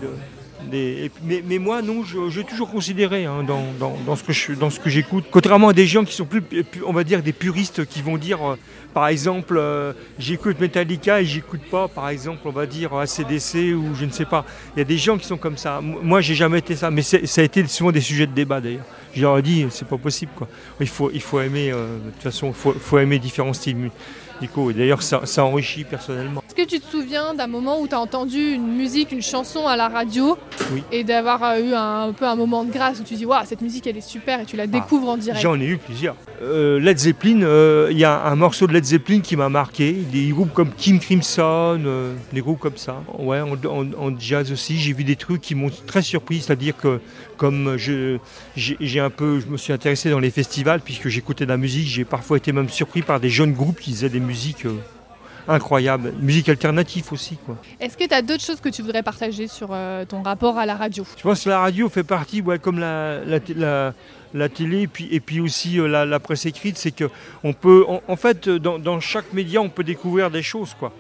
mais, 1.46 1.58
moi, 1.58 1.82
non, 1.82 2.02
j'ai 2.31 2.44
toujours 2.44 2.70
considéré 2.70 3.25
hein, 3.26 3.44
dans, 3.46 3.62
dans- 3.79 4.17
ce 4.17 4.23
que 4.23 4.52
dans 4.55 4.70
ce 4.70 4.81
que 4.81 4.90
j'écoute, 4.90 5.26
contrairement 5.31 5.69
à 5.69 5.73
des 5.73 5.87
gens 5.87 6.05
qui 6.05 6.14
sont 6.14 6.25
plus, 6.25 6.43
on 6.87 6.93
va 6.93 7.05
dire, 7.05 7.23
des 7.23 7.32
puristes 7.32 7.85
qui 7.87 8.02
vont 8.02 8.17
dire, 8.17 8.38
euh, 8.44 8.56
par 8.93 9.06
exemple, 9.08 9.56
euh, 9.56 9.93
j'écoute 10.19 10.58
Metallica 10.61 11.20
et 11.20 11.25
j'écoute 11.26 11.61
pas, 11.70 11.87
par 11.88 12.08
exemple, 12.08 12.40
on 12.44 12.50
va 12.50 12.67
dire 12.67 12.93
ACDC 12.94 13.73
ou 13.75 13.94
je 13.94 14.05
ne 14.05 14.11
sais 14.11 14.25
pas. 14.25 14.44
Il 14.75 14.81
y 14.81 14.82
a 14.82 14.85
des 14.85 14.99
gens 14.99 15.17
qui 15.17 15.26
sont 15.26 15.37
comme 15.37 15.56
ça. 15.56 15.81
Moi, 15.81 16.20
j'ai 16.20 16.35
jamais 16.35 16.58
été 16.58 16.75
ça, 16.75 16.90
mais 16.90 17.02
ça 17.02 17.19
a 17.40 17.44
été 17.44 17.64
souvent 17.67 17.93
des 17.93 18.00
sujets 18.00 18.26
de 18.26 18.32
débat 18.35 18.61
d'ailleurs. 18.61 18.85
Je 19.19 19.23
leur 19.25 19.37
ai 19.37 19.43
dit, 19.43 19.67
c'est 19.70 19.88
pas 19.88 19.99
possible 19.99 20.31
quoi. 20.37 20.47
Il 20.79 20.87
faut, 20.87 21.11
il 21.12 21.20
faut 21.20 21.41
aimer, 21.41 21.73
euh, 21.73 21.99
de 21.99 22.11
toute 22.11 22.23
façon, 22.23 22.53
faut, 22.53 22.73
faut 22.73 22.99
aimer 23.00 23.19
différents 23.19 23.53
styles 23.53 23.91
Et 24.43 24.73
d'ailleurs, 24.75 25.02
ça, 25.02 25.23
ça 25.25 25.44
enrichit 25.44 25.85
personnellement. 25.85 26.43
Est-ce 26.46 26.55
que 26.55 26.69
tu 26.69 26.81
te 26.81 26.90
souviens 26.90 27.35
d'un 27.35 27.46
moment 27.46 27.81
où 27.81 27.88
tu 27.88 27.94
as 27.94 28.00
entendu 28.00 28.52
une 28.52 28.67
musique, 28.76 29.12
une 29.12 29.23
chanson 29.23 29.67
à 29.67 29.76
la 29.76 29.88
radio 29.88 30.37
Oui. 30.73 30.82
et 30.93 31.05
d'avoir 31.05 31.43
euh, 31.43 31.61
eu 31.61 31.75
un, 31.75 32.08
un 32.08 32.12
peu 32.12 32.26
un 32.26 32.37
moment 32.37 32.64
de 32.64 32.73
grâce 32.73 33.00
où 33.00 33.02
tu 33.05 33.14
dis 33.14 33.26
Waouh, 33.26 33.44
cette 33.46 33.62
musique 33.62 33.87
elle 33.87 33.96
est 33.96 34.00
super 34.08 34.40
et 34.40 34.44
tu 34.44 34.56
la 34.56 34.67
découvres 34.67 35.08
en 35.08 35.17
direct? 35.17 35.43
J'en 35.43 35.58
ai 35.61 35.67
eu 35.67 35.76
plusieurs. 35.79 36.17
Euh, 36.43 36.79
Led 36.79 36.99
Zeppelin, 36.99 37.43
euh, 37.43 37.88
il 37.90 37.99
y 37.99 38.05
a 38.05 38.25
un 38.26 38.37
morceau 38.37 38.67
de 38.67 38.73
Led 38.73 38.85
Zeppelin 38.85 39.20
qui 39.20 39.37
m'a 39.37 39.49
marqué. 39.49 39.93
Des 39.93 40.29
groupes 40.29 40.52
comme 40.52 40.70
Kim 40.76 41.00
Crimson, 41.00 41.81
euh, 41.85 42.14
des 42.32 42.40
groupes 42.40 42.61
comme 42.61 42.76
ça. 42.76 43.02
Ouais, 43.19 43.40
en, 43.40 43.52
en- 43.52 43.93
en 43.99 44.19
jazz 44.19 44.52
aussi, 44.52 44.79
j'ai 44.79 44.93
vu 44.93 45.05
des 45.05 45.17
trucs 45.17 45.40
qui 45.40 45.55
m'ont 45.55 45.70
très 45.87 46.02
surpris. 46.02 46.40
C'est-à-dire 46.40 46.76
que 46.76 47.00
comme 47.37 47.76
je, 47.76 48.19
j'ai 48.56 49.00
un 49.00 49.11
peu, 49.11 49.40
je 49.40 49.46
me 49.46 49.56
suis 49.56 49.73
intéressé 49.73 50.11
dans 50.11 50.19
les 50.19 50.31
festivals 50.31 50.81
puisque 50.81 51.08
j'écoutais 51.08 51.44
de 51.44 51.50
la 51.50 51.56
musique, 51.56 51.87
j'ai 51.87 52.05
parfois 52.05 52.37
été 52.37 52.52
même 52.52 52.69
surpris 52.69 53.02
par 53.02 53.20
des 53.20 53.31
jeunes 53.31 53.52
groupes 53.52 53.79
qui 53.81 53.93
faisaient 53.93 54.08
des 54.08 54.19
musiques 54.28 54.66
euh, 54.66 54.76
incroyables, 55.49 56.12
musique 56.20 56.49
alternative 56.49 57.06
aussi 57.12 57.37
quoi. 57.44 57.56
Est-ce 57.80 57.97
que 57.97 58.06
tu 58.06 58.14
as 58.14 58.23
d'autres 58.23 58.44
choses 58.44 58.61
que 58.61 58.68
tu 58.68 58.82
voudrais 58.82 59.02
partager 59.02 59.47
sur 59.49 59.68
euh, 59.73 60.04
ton 60.04 60.23
rapport 60.23 60.58
à 60.58 60.66
la 60.66 60.76
radio? 60.76 61.04
Je 61.16 61.23
pense 61.23 61.44
que 61.44 61.49
la 61.49 61.61
radio 61.61 61.88
fait 61.88 62.04
partie, 62.04 62.42
ouais, 62.42 62.58
comme 62.58 62.78
la, 62.78 63.25
la, 63.25 63.40
té- 63.40 63.54
la- 63.54 63.94
la 64.35 64.49
télé 64.50 64.82
et 64.82 64.87
puis, 64.88 65.08
et 65.11 65.20
puis 65.20 65.40
aussi 65.40 65.80
euh, 65.80 65.88
la, 66.04 66.20
presse 66.20 66.44
écrite, 66.44 66.76
c'est 66.76 66.90
que 66.90 67.08
on 67.42 67.54
peut, 67.54 67.85
en, 67.88 68.02
en 68.06 68.16
fait, 68.16 68.49
dans, 68.50 68.78
dans 68.78 69.00
chaque 69.00 69.32
média, 69.32 69.58
on 69.62 69.70
peut 69.70 69.85
découvrir 69.85 70.30
des 70.30 70.42
choses, 70.42 70.75
quoi. 70.78 70.92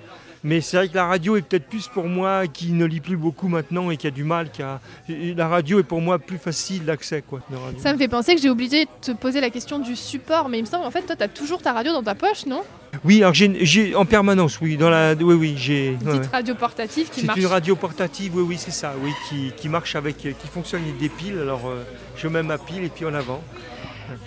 Mais 0.44 0.60
c'est 0.60 0.76
vrai 0.76 0.88
que 0.88 0.94
la 0.94 1.06
radio 1.06 1.36
est 1.36 1.42
peut-être 1.42 1.66
plus 1.66 1.88
pour 1.88 2.04
moi 2.04 2.46
qui 2.46 2.72
ne 2.72 2.84
lit 2.84 3.00
plus 3.00 3.16
beaucoup 3.16 3.48
maintenant 3.48 3.90
et 3.90 3.96
qui 3.96 4.06
a 4.06 4.10
du 4.10 4.24
mal. 4.24 4.50
Qui 4.50 4.62
a... 4.62 4.80
et 5.08 5.34
La 5.34 5.48
radio 5.48 5.80
est 5.80 5.84
pour 5.84 6.00
moi 6.00 6.18
plus 6.18 6.38
facile 6.38 6.84
d'accès, 6.84 7.22
quoi. 7.22 7.40
Ça 7.78 7.92
me 7.92 7.98
fait 7.98 8.08
penser 8.08 8.34
que 8.34 8.40
j'ai 8.40 8.50
oublié 8.50 8.84
de 8.84 8.90
te 9.00 9.12
poser 9.12 9.40
la 9.40 9.50
question 9.50 9.78
du 9.78 9.96
support, 9.96 10.48
mais 10.48 10.58
il 10.58 10.62
me 10.62 10.66
semble 10.66 10.84
en 10.86 10.90
fait 10.90 11.02
toi 11.02 11.16
tu 11.16 11.22
as 11.22 11.28
toujours 11.28 11.60
ta 11.60 11.72
radio 11.72 11.92
dans 11.92 12.02
ta 12.02 12.14
poche, 12.14 12.46
non? 12.46 12.62
Oui, 13.04 13.18
alors 13.22 13.34
j'ai, 13.34 13.94
en 13.94 14.06
permanence, 14.06 14.60
oui, 14.60 14.76
dans 14.76 14.88
la, 14.90 15.14
oui, 15.14 15.34
oui, 15.34 15.54
j'ai. 15.58 15.88
Une 16.00 16.08
ouais. 16.08 16.18
petite 16.18 16.32
radio 16.32 16.54
portative 16.54 17.10
qui 17.10 17.20
C'est 17.20 17.26
marche. 17.26 17.38
une 17.38 17.46
radio 17.46 17.76
portative, 17.76 18.36
oui, 18.36 18.44
oui, 18.48 18.56
c'est 18.58 18.70
ça, 18.70 18.94
oui, 19.02 19.10
qui, 19.28 19.52
qui 19.56 19.68
marche 19.68 19.94
avec, 19.94 20.16
qui 20.16 20.48
fonctionne 20.52 20.82
avec 20.82 20.98
des 20.98 21.08
piles. 21.10 21.38
Alors, 21.38 21.68
euh, 21.68 21.82
je 22.16 22.28
mets 22.28 22.42
ma 22.42 22.56
pile 22.58 22.84
et 22.84 22.88
puis 22.88 23.04
en 23.04 23.12
avant. 23.14 23.42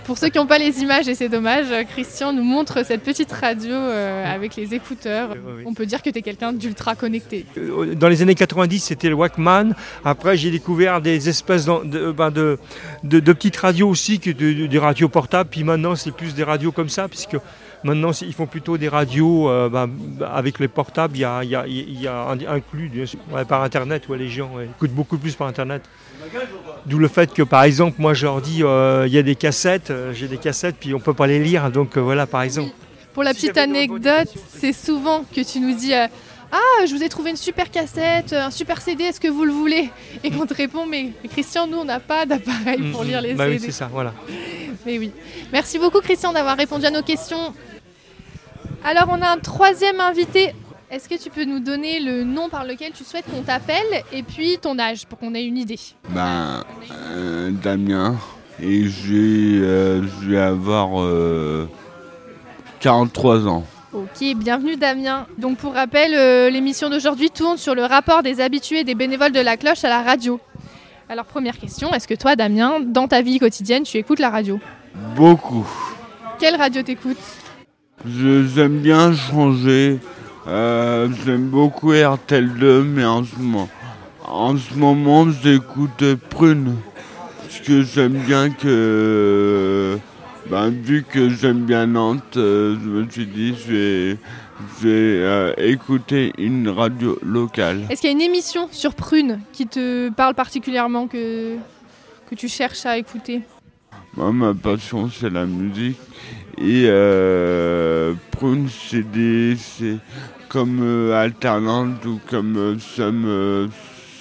Pour 0.06 0.18
ceux 0.18 0.30
qui 0.30 0.38
n'ont 0.38 0.46
pas 0.48 0.58
les 0.58 0.80
images, 0.82 1.08
et 1.08 1.16
c'est 1.16 1.30
dommage, 1.30 1.66
euh, 1.72 1.84
Christian 1.84 2.34
nous 2.34 2.44
montre 2.44 2.86
cette 2.86 3.04
petite 3.04 3.32
radio 3.32 3.74
euh, 3.74 4.26
avec 4.34 4.56
les 4.56 4.74
écouteurs. 4.74 5.36
On 5.66 5.74
peut 5.74 5.86
dire 5.86 6.02
que 6.02 6.10
tu 6.10 6.20
es 6.20 6.22
quelqu'un 6.22 6.54
d'ultra 6.54 6.96
connecté. 6.96 7.46
Euh, 7.58 7.96
Dans 7.96 8.08
les 8.10 8.22
années 8.22 8.36
90, 8.36 8.80
c'était 8.80 9.10
le 9.10 9.16
Walkman. 9.16 9.74
Après, 10.06 10.38
j'ai 10.38 10.52
découvert 10.52 11.02
des 11.02 11.30
espèces 11.30 11.66
de, 11.66 12.12
ben, 12.12 12.32
de, 12.32 12.58
petites 13.20 13.58
radios 13.58 13.90
aussi, 13.90 14.20
que 14.20 14.30
de- 14.32 14.54
de- 14.54 14.68
des 14.68 14.80
radios 14.80 15.10
portables. 15.10 15.50
Puis 15.50 15.64
maintenant, 15.64 15.96
c'est 15.96 16.12
plus 16.12 16.34
des 16.36 16.44
radios 16.44 16.72
comme 16.72 16.90
ça, 16.90 17.08
puisque 17.08 17.38
maintenant, 17.84 18.12
ils 18.22 18.34
font 18.34 18.46
plutôt 18.48 18.78
des 18.78 18.90
radios 18.90 19.50
euh, 19.50 19.70
ben, 19.70 19.90
avec 20.32 20.60
les 20.60 20.68
portables. 20.68 21.16
Il 21.18 21.22
y 21.22 21.26
a, 21.26 21.44
y 21.44 21.56
a- 21.56 21.66
y 21.68 22.46
inclus 22.48 22.92
ouais, 23.32 23.46
par 23.46 23.64
Internet, 23.64 24.08
ouais, 24.10 24.18
les 24.18 24.30
gens 24.30 24.52
ouais, 24.56 24.66
écoutent 24.66 24.92
beaucoup 24.92 25.18
plus 25.18 25.36
par 25.36 25.48
Internet. 25.48 25.82
D'où 26.86 26.98
le 26.98 27.08
fait 27.08 27.34
que, 27.34 27.44
par 27.44 27.64
exemple, 27.64 27.96
moi, 28.00 28.14
je 28.14 28.26
leur 28.26 28.42
dis, 28.42 28.64
euh, 28.64 29.06
il 29.08 29.14
y 29.14 29.18
a 29.18 29.24
des 29.24 29.36
cassettes, 29.36 29.92
euh, 29.92 30.14
j'ai 30.14 30.28
des 30.28 30.38
cassettes, 30.38 30.76
puis 30.80 30.94
on 30.94 31.00
peut 31.00 31.14
pas 31.14 31.28
les 31.28 31.40
lire. 31.40 31.70
Donc 31.72 31.98
euh, 31.98 32.02
voilà, 32.02 32.26
par 32.28 32.42
exemple. 32.42 32.72
Pour 33.14 33.24
la 33.24 33.34
petite 33.34 33.58
anecdote, 33.58 34.30
c'est 34.58 34.74
souvent 34.74 35.26
que 35.36 35.42
tu 35.42 35.60
nous 35.60 35.76
dis 35.76 35.94
euh, 35.94 36.08
Ah, 36.52 36.86
je 36.86 36.96
vous 36.96 37.04
ai 37.04 37.10
trouvé 37.10 37.32
une 37.32 37.38
super 37.38 37.70
cassette, 37.70 38.34
un 38.34 38.52
super 38.52 38.82
CD, 38.82 39.04
est-ce 39.06 39.20
que 39.20 39.28
vous 39.28 39.44
le 39.46 39.52
voulez? 39.52 39.90
Et 40.24 40.32
qu'on 40.32 40.46
te 40.46 40.54
répond 40.54 40.86
Mais 40.86 41.12
Christian, 41.30 41.68
nous, 41.68 41.78
on 41.78 41.86
n'a 41.86 42.00
pas 42.00 42.26
d'appareil 42.26 42.82
pour 42.92 43.04
Mm, 43.04 43.08
lire 43.08 43.22
les 43.22 43.34
bah 43.34 43.46
oui, 43.50 43.60
c'est 43.60 43.72
ça, 43.72 43.90
voilà. 43.92 44.14
Mais 44.86 44.98
oui. 44.98 45.12
Merci 45.52 45.78
beaucoup, 45.78 46.00
Christian, 46.00 46.32
d'avoir 46.34 46.56
répondu 46.58 46.86
à 46.86 46.92
nos 46.92 47.04
questions. 47.04 47.54
Alors, 48.84 49.08
on 49.10 49.22
a 49.22 49.30
un 49.30 49.38
troisième 49.38 50.00
invité 50.00 50.54
Est-ce 50.92 51.08
que 51.08 51.16
tu 51.16 51.30
peux 51.30 51.46
nous 51.46 51.60
donner 51.62 52.00
le 52.02 52.24
nom 52.24 52.50
par 52.50 52.66
lequel 52.66 52.92
tu 52.92 53.04
souhaites 53.06 53.24
qu'on 53.32 53.44
t'appelle 53.44 54.04
et 54.12 54.24
puis 54.24 54.58
ton 54.62 54.78
âge 54.78 55.06
pour 55.06 55.18
qu'on 55.18 55.34
ait 55.36 55.46
une 55.46 55.58
idée? 55.58 55.80
Ben, 56.10 56.64
euh, 56.92 57.50
Damien. 57.52 58.18
Et 58.62 58.84
j'ai, 58.90 59.60
euh, 59.62 60.02
je 60.22 60.30
vais 60.30 60.38
avoir 60.38 61.02
euh, 61.02 61.68
43 62.82 63.48
ans. 63.48 63.66
Ok, 63.94 64.22
bienvenue 64.36 64.76
Damien. 64.76 65.28
Donc 65.38 65.58
pour 65.60 65.74
rappel, 65.74 66.14
euh, 66.14 66.50
l'émission 66.50 66.90
d'aujourd'hui 66.90 67.30
tourne 67.30 67.58
sur 67.58 67.74
le 67.74 67.86
rapport 67.86 68.22
des 68.22 68.42
habitués 68.42 68.84
des 68.84 68.94
bénévoles 68.96 69.32
de 69.32 69.40
la 69.40 69.56
cloche 69.56 69.84
à 69.86 69.90
la 69.90 70.02
radio. 70.02 70.40
Alors 71.08 71.26
première 71.26 71.58
question, 71.58 71.94
est-ce 71.94 72.08
que 72.08 72.14
toi 72.16 72.36
Damien, 72.36 72.80
dans 72.82 73.08
ta 73.08 73.22
vie 73.22 73.40
quotidienne, 73.40 73.84
tu 73.84 73.98
écoutes 73.98 74.20
la 74.20 74.30
radio? 74.30 74.60
Beaucoup. 75.16 75.66
Quelle 76.38 76.56
radio 76.58 76.82
t'écoutes? 76.84 77.18
Je- 78.06 78.46
J'aime 78.46 78.80
bien 78.80 79.14
changer. 79.16 80.00
Euh, 80.48 81.08
J'aime 81.26 81.48
beaucoup 81.50 81.92
RTL2, 81.94 82.84
mais 82.84 83.06
en 83.06 83.24
ce 83.24 83.36
moment, 83.38 83.70
en 84.28 84.58
ce 84.58 84.74
moment 84.74 85.28
j'écoute 85.30 86.04
Prune. 86.30 86.76
Parce 87.42 87.60
que 87.60 87.84
j'aime 87.84 88.14
bien 88.14 88.50
que. 88.50 89.98
Ben, 90.50 90.70
vu 90.70 91.04
que 91.04 91.30
j'aime 91.30 91.66
bien 91.66 91.86
Nantes, 91.86 92.36
euh, 92.38 92.76
je 92.84 92.90
me 92.90 93.10
suis 93.10 93.28
dit 93.28 93.56
je 93.56 93.72
vais, 93.72 94.18
je 94.80 94.88
vais 94.88 94.90
euh, 95.24 95.54
écouter 95.58 96.34
une 96.38 96.68
radio 96.70 97.20
locale. 97.22 97.82
Est-ce 97.90 98.02
qu'il 98.02 98.10
y 98.10 98.14
a 98.14 98.16
une 98.16 98.22
émission 98.22 98.68
sur 98.72 98.96
Prune 98.96 99.40
qui 99.54 99.68
te 99.68 100.10
parle 100.10 100.34
particulièrement 100.34 101.08
que, 101.08 101.56
que 102.30 102.36
tu 102.36 102.48
cherches 102.48 102.86
à 102.86 102.98
écouter? 102.98 103.44
Moi, 104.18 104.32
ma 104.34 104.54
passion, 104.54 105.10
c'est 105.10 105.30
la 105.30 105.46
musique. 105.46 105.98
Et 106.58 106.86
euh, 106.88 108.14
Prune, 108.32 108.68
c'est 108.70 109.10
des. 109.10 109.56
C'est 109.58 109.98
comme 110.50 110.80
euh, 110.82 111.14
Alternante 111.22 112.06
ou 112.06 112.20
comme 112.30 112.58
euh, 112.58 112.80
Sun, 112.80 113.24
euh, 113.26 113.68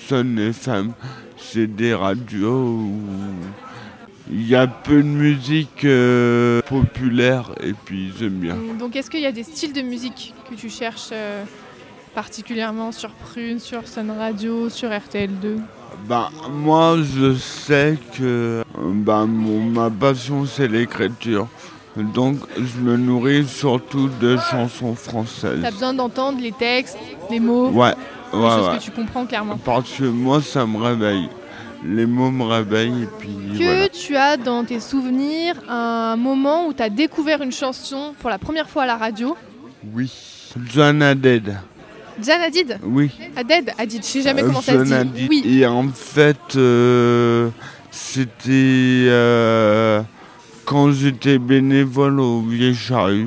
Sun 0.06 0.38
FM. 0.38 0.92
C'est 1.36 1.66
des 1.66 1.94
radios 1.94 2.76
où 2.76 3.00
il 4.30 4.46
y 4.48 4.54
a 4.54 4.66
peu 4.66 5.02
de 5.02 5.08
musique 5.08 5.84
euh, 5.84 6.60
populaire 6.62 7.50
et 7.60 7.72
puis 7.72 8.12
j'aime 8.18 8.34
bien. 8.34 8.56
Donc 8.78 8.94
est-ce 8.94 9.10
qu'il 9.10 9.20
y 9.20 9.26
a 9.26 9.32
des 9.32 9.42
styles 9.42 9.72
de 9.72 9.82
musique 9.82 10.34
que 10.48 10.54
tu 10.54 10.70
cherches 10.70 11.08
euh, 11.12 11.44
particulièrement 12.14 12.92
sur 12.92 13.10
Prune, 13.10 13.58
sur 13.58 13.88
Sun 13.88 14.10
Radio, 14.10 14.68
sur 14.68 14.90
RTL2 14.90 15.58
Ben, 16.08 16.28
moi, 16.52 16.98
je 17.02 17.34
sais 17.34 17.98
que 18.16 18.62
ben, 18.78 19.26
mon, 19.26 19.64
ma 19.64 19.90
passion, 19.90 20.46
c'est 20.46 20.68
l'écriture. 20.68 21.48
Donc, 21.96 22.36
je 22.56 22.78
me 22.80 22.96
nourris 22.96 23.46
surtout 23.46 24.08
de 24.20 24.36
chansons 24.50 24.94
françaises. 24.94 25.58
T'as 25.62 25.70
besoin 25.72 25.92
d'entendre 25.94 26.40
les 26.40 26.52
textes, 26.52 26.96
les 27.30 27.40
mots, 27.40 27.68
Ouais, 27.70 27.88
ouais, 27.88 27.94
choses 28.32 28.68
ouais. 28.68 28.78
que 28.78 28.82
tu 28.82 28.90
comprends 28.92 29.26
clairement. 29.26 29.58
Parce 29.64 29.90
que 29.90 30.04
moi, 30.04 30.40
ça 30.40 30.64
me 30.66 30.78
réveille. 30.78 31.28
Les 31.84 32.06
mots 32.06 32.30
me 32.30 32.44
réveillent 32.44 33.02
et 33.04 33.08
puis 33.18 33.36
Que 33.58 33.64
voilà. 33.64 33.88
tu 33.88 34.14
as 34.16 34.36
dans 34.36 34.64
tes 34.64 34.80
souvenirs 34.80 35.54
un 35.68 36.14
moment 36.16 36.66
où 36.68 36.72
tu 36.74 36.82
as 36.82 36.90
découvert 36.90 37.40
une 37.42 37.52
chanson 37.52 38.14
pour 38.20 38.28
la 38.30 38.38
première 38.38 38.68
fois 38.68 38.82
à 38.82 38.86
la 38.86 38.96
radio? 38.96 39.36
Oui. 39.94 40.12
John 40.72 41.02
Hadid. 41.02 41.56
Jan 42.22 42.40
Hadid 42.44 42.78
Oui. 42.84 43.10
Hadid 43.34 43.72
Hadid, 43.78 44.02
je 44.02 44.06
sais 44.06 44.20
jamais 44.22 44.42
Euh, 44.42 44.46
comment 44.48 44.60
ça 44.60 44.72
se 44.78 44.82
dit. 44.84 44.92
Hadid. 44.92 45.26
Oui, 45.30 45.42
Et 45.46 45.66
en 45.66 45.88
fait, 45.88 46.36
euh, 46.56 47.48
c'était 47.90 49.06
euh, 49.08 50.02
quand 50.70 50.92
j'étais 50.92 51.40
bénévole 51.40 52.20
au 52.20 52.42
Vieux 52.42 52.74
Charrue. 52.74 53.26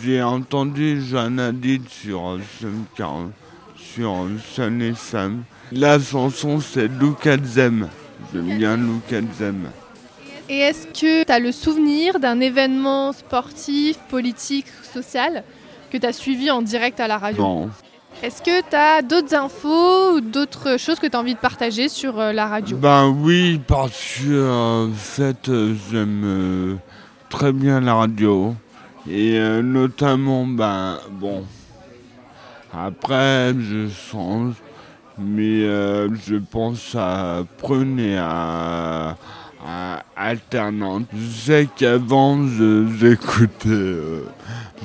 J'ai 0.00 0.22
entendu 0.22 1.02
John 1.10 1.40
Hadid 1.40 1.88
sur 1.88 2.38
Sun 2.60 2.84
40, 2.96 3.32
sur 3.76 4.28
Sun 4.54 4.80
FM. 4.80 5.42
La 5.72 5.98
chanson, 5.98 6.60
c'est 6.60 6.86
Look 6.86 7.26
at 7.26 7.38
Them. 7.38 7.88
J'aime 8.32 8.58
bien 8.58 8.76
Look 8.76 9.12
at 9.12 9.22
Them. 9.36 9.70
Et 10.48 10.58
est-ce 10.58 10.86
que 10.86 11.24
tu 11.24 11.32
as 11.32 11.40
le 11.40 11.50
souvenir 11.50 12.20
d'un 12.20 12.38
événement 12.38 13.12
sportif, 13.12 13.98
politique, 14.08 14.66
social 14.92 15.42
que 15.90 15.98
tu 15.98 16.06
as 16.06 16.12
suivi 16.12 16.48
en 16.52 16.62
direct 16.62 17.00
à 17.00 17.08
la 17.08 17.18
radio? 17.18 17.42
Bon, 17.42 17.70
Est-ce 18.24 18.40
que 18.40 18.62
tu 18.62 18.74
as 18.74 19.02
d'autres 19.02 19.34
infos 19.34 20.14
ou 20.14 20.20
d'autres 20.22 20.78
choses 20.78 20.98
que 20.98 21.06
tu 21.06 21.14
as 21.14 21.20
envie 21.20 21.34
de 21.34 21.38
partager 21.38 21.90
sur 21.90 22.18
euh, 22.18 22.32
la 22.32 22.46
radio? 22.46 22.74
Ben 22.78 23.08
oui, 23.08 23.60
parce 23.66 24.16
que 24.16 24.30
euh, 24.30 24.86
en 24.86 24.92
fait, 24.94 25.50
euh, 25.50 25.74
j'aime 25.90 26.78
très 27.28 27.52
bien 27.52 27.82
la 27.82 27.96
radio. 27.96 28.54
Et 29.10 29.38
notamment, 29.62 30.46
ben 30.46 30.96
bon, 31.10 31.44
après 32.72 33.52
je 33.60 33.90
change, 33.90 34.54
mais 35.18 35.60
je 35.60 36.36
pense 36.50 36.94
à 36.94 37.44
Prune 37.58 38.00
et 38.00 38.16
à, 38.16 39.18
Alternante. 40.16 41.08
Je 41.12 41.28
sais 41.28 41.68
qu'avant, 41.76 42.38
j'écoutais 42.98 43.98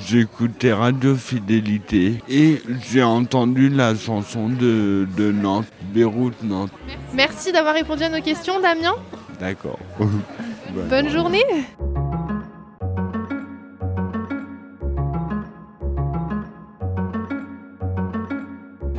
j'écoutais 0.06 0.72
Radio 0.72 1.14
Fidélité 1.14 2.22
et 2.28 2.62
j'ai 2.90 3.02
entendu 3.02 3.68
la 3.68 3.94
chanson 3.94 4.48
de, 4.48 5.06
de 5.16 5.32
Nantes, 5.32 5.66
Beyrouth 5.92 6.42
Nantes. 6.42 6.70
Merci 7.14 7.52
d'avoir 7.52 7.74
répondu 7.74 8.02
à 8.04 8.08
nos 8.08 8.22
questions, 8.22 8.60
Damien. 8.60 8.94
D'accord. 9.38 9.78
Bonne 10.88 11.08
journée. 11.08 11.44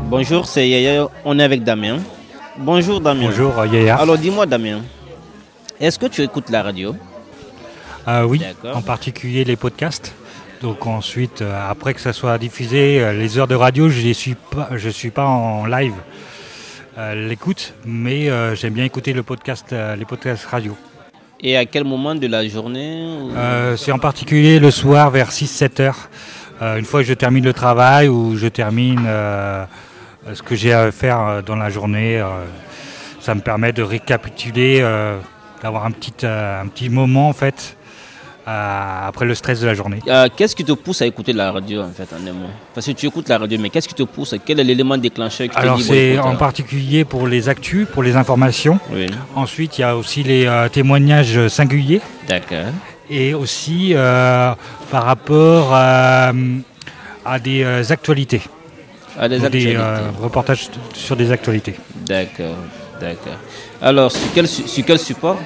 Bonjour, 0.09 0.45
c'est 0.45 0.67
Yaya, 0.67 1.07
on 1.23 1.39
est 1.39 1.43
avec 1.43 1.63
Damien. 1.63 1.99
Bonjour 2.57 2.99
Damien. 2.99 3.27
Bonjour 3.27 3.65
Yaya. 3.65 3.95
Alors 3.95 4.17
dis-moi 4.17 4.45
Damien, 4.45 4.81
est-ce 5.79 5.97
que 5.97 6.07
tu 6.07 6.21
écoutes 6.21 6.49
la 6.49 6.63
radio? 6.63 6.95
Euh, 8.07 8.23
oui, 8.23 8.41
en 8.73 8.81
particulier 8.81 9.43
les 9.45 9.55
podcasts. 9.55 10.13
Donc 10.61 10.85
ensuite, 10.85 11.41
euh, 11.41 11.69
après 11.69 11.93
que 11.93 12.01
ça 12.01 12.13
soit 12.13 12.37
diffusé, 12.37 13.01
euh, 13.01 13.13
les 13.13 13.37
heures 13.37 13.47
de 13.47 13.55
radio, 13.55 13.89
je 13.89 14.07
ne 14.07 14.13
suis 14.13 14.35
pas, 14.35 14.69
je 14.75 14.89
suis 14.89 15.09
pas 15.09 15.25
en 15.25 15.65
live 15.65 15.93
euh, 16.97 17.27
l'écoute, 17.29 17.73
mais 17.85 18.29
j'aime 18.55 18.73
bien 18.73 18.85
écouter 18.85 19.13
le 19.13 19.23
podcast, 19.23 19.73
les 19.97 20.05
podcasts 20.05 20.45
radio. 20.45 20.75
Et 21.43 21.57
à 21.57 21.65
quel 21.65 21.83
moment 21.83 22.13
de 22.13 22.27
la 22.27 22.47
journée 22.47 23.03
ou- 23.19 23.31
Euh, 23.35 23.75
C'est 23.75 23.91
en 23.91 23.97
particulier 23.97 24.59
le 24.59 24.69
soir 24.71 25.09
vers 25.09 25.31
6-7 25.31 25.79
heures, 25.79 26.09
Euh, 26.61 26.77
une 26.77 26.85
fois 26.85 27.01
que 27.01 27.07
je 27.07 27.15
termine 27.15 27.43
le 27.43 27.53
travail 27.53 28.07
ou 28.07 28.37
je 28.37 28.45
termine 28.47 29.03
euh, 29.07 29.65
ce 30.31 30.43
que 30.43 30.53
j'ai 30.55 30.71
à 30.73 30.91
faire 30.91 31.41
dans 31.43 31.55
la 31.55 31.69
journée. 31.71 32.23
ça 33.19 33.33
me 33.35 33.41
permet 33.41 33.71
de 33.73 33.81
récapituler, 33.83 34.81
d'avoir 35.63 35.85
un 35.85 35.91
petit, 35.91 36.25
un 36.25 36.67
petit 36.67 36.89
moment 36.89 37.29
en 37.29 37.33
fait, 37.33 37.77
euh, 38.47 39.07
après 39.07 39.25
le 39.25 39.35
stress 39.35 39.59
de 39.59 39.67
la 39.67 39.73
journée. 39.73 39.99
Euh, 40.07 40.27
Qu'est-ce 40.35 40.55
qui 40.55 40.63
te 40.65 40.71
pousse 40.71 41.01
à 41.01 41.05
écouter 41.05 41.31
la 41.33 41.51
radio 41.51 41.81
en 41.81 41.89
fait 41.91 42.07
en 42.13 42.27
un 42.27 42.33
mot? 42.33 42.47
Parce 42.73 42.87
que 42.87 42.91
tu 42.91 43.05
écoutes 43.07 43.29
la 43.29 43.37
radio, 43.37 43.59
mais 43.59 43.69
qu'est-ce 43.69 43.87
qui 43.87 43.93
te 43.93 44.03
pousse? 44.03 44.33
Quel 44.45 44.59
est 44.59 44.63
l'élément 44.63 44.97
déclencheur 44.97 45.47
qui 45.49 45.55
Alors 45.55 45.77
te 45.77 45.81
dit 45.83 45.87
bon, 45.87 45.93
c'est 45.93 46.19
en 46.19 46.33
euh, 46.33 46.37
particulier 46.37 47.05
pour 47.05 47.27
les 47.27 47.49
actus, 47.49 47.87
pour 47.87 48.01
les 48.03 48.15
informations. 48.15 48.79
Oui, 48.91 49.07
Ensuite, 49.35 49.77
il 49.77 49.81
y 49.81 49.83
a 49.83 49.95
aussi 49.95 50.23
les 50.23 50.45
euh, 50.47 50.69
témoignages 50.69 51.47
singuliers 51.49 52.01
d'accord. 52.27 52.71
et 53.09 53.33
aussi 53.33 53.93
par 53.95 55.03
rapport 55.03 55.73
à 55.73 56.33
des 57.43 57.91
actualités, 57.91 58.41
Ah, 59.19 59.27
des 59.29 59.37
des 59.39 59.45
actualités. 59.45 59.75
euh, 59.77 60.09
reportages 60.21 60.69
sur 60.95 61.15
des 61.15 61.31
actualités. 61.31 61.75
D'accord, 62.07 62.55
d'accord. 62.99 63.37
Alors 63.81 64.11
sur 64.11 64.27
quel, 64.33 64.47
su- 64.47 64.67
sur 64.67 64.83
quel 64.85 64.97
support? 64.99 65.37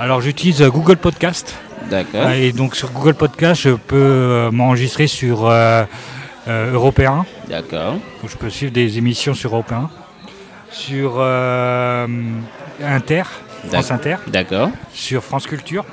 Alors 0.00 0.20
j'utilise 0.20 0.60
Google 0.62 0.96
Podcast 0.96 1.54
D'accord. 1.90 2.30
et 2.30 2.52
donc 2.52 2.76
sur 2.76 2.90
Google 2.92 3.14
Podcast, 3.14 3.60
je 3.62 3.70
peux 3.70 3.96
euh, 3.96 4.50
m'enregistrer 4.50 5.06
sur 5.06 5.46
euh, 5.46 5.84
euh, 6.48 6.72
Européen. 6.72 7.24
D'accord. 7.48 7.96
Je 8.26 8.36
peux 8.36 8.50
suivre 8.50 8.72
des 8.72 8.98
émissions 8.98 9.34
sur 9.34 9.50
Européen, 9.52 9.90
sur 10.70 11.14
euh, 11.18 12.06
Inter, 12.82 13.22
France 13.70 13.90
Inter. 13.90 14.16
D'accord. 14.28 14.70
sur 14.92 15.22
France 15.22 15.46
Culture. 15.46 15.84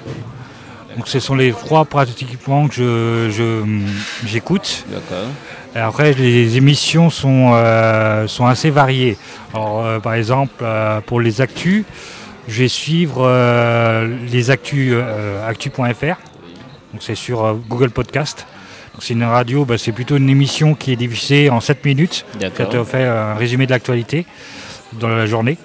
Donc 0.98 1.08
ce 1.08 1.20
sont 1.22 1.36
les 1.36 1.52
trois 1.52 1.86
pratiquement 1.86 2.68
que 2.68 3.30
je- 3.32 3.80
j'écoute. 4.26 4.86
D'accord. 4.90 5.28
Après 5.74 6.12
les 6.14 6.58
émissions 6.58 7.10
sont, 7.10 7.54
sont 8.28 8.46
assez 8.46 8.70
variées. 8.70 9.18
Alors 9.54 10.02
par 10.02 10.16
exemple 10.16 10.66
pour 11.06 11.22
les 11.22 11.40
actus, 11.40 11.86
je 12.52 12.64
vais 12.64 12.68
suivre 12.68 13.24
euh, 13.26 14.08
les 14.30 14.50
actus 14.52 14.92
euh, 14.94 15.48
actu.fr. 15.48 16.18
Donc 16.92 17.00
c'est 17.02 17.16
sur 17.16 17.46
euh, 17.46 17.54
Google 17.70 17.90
Podcast. 17.92 18.46
C'est 19.00 19.14
une 19.14 19.24
radio, 19.24 19.64
bah, 19.66 19.78
c'est 19.78 19.94
plutôt 19.94 20.18
une 20.18 20.30
émission 20.30 20.76
qui 20.76 20.92
est 20.92 20.96
diffusée 20.98 21.50
en 21.50 21.60
7 21.62 21.86
minutes. 21.86 22.26
Ça 22.58 22.66
te 22.66 22.84
fait 22.84 23.06
un 23.06 23.34
résumé 23.36 23.66
de 23.66 23.72
l'actualité 23.72 24.26
dans 25.00 25.08
la 25.08 25.26
journée. 25.26 25.58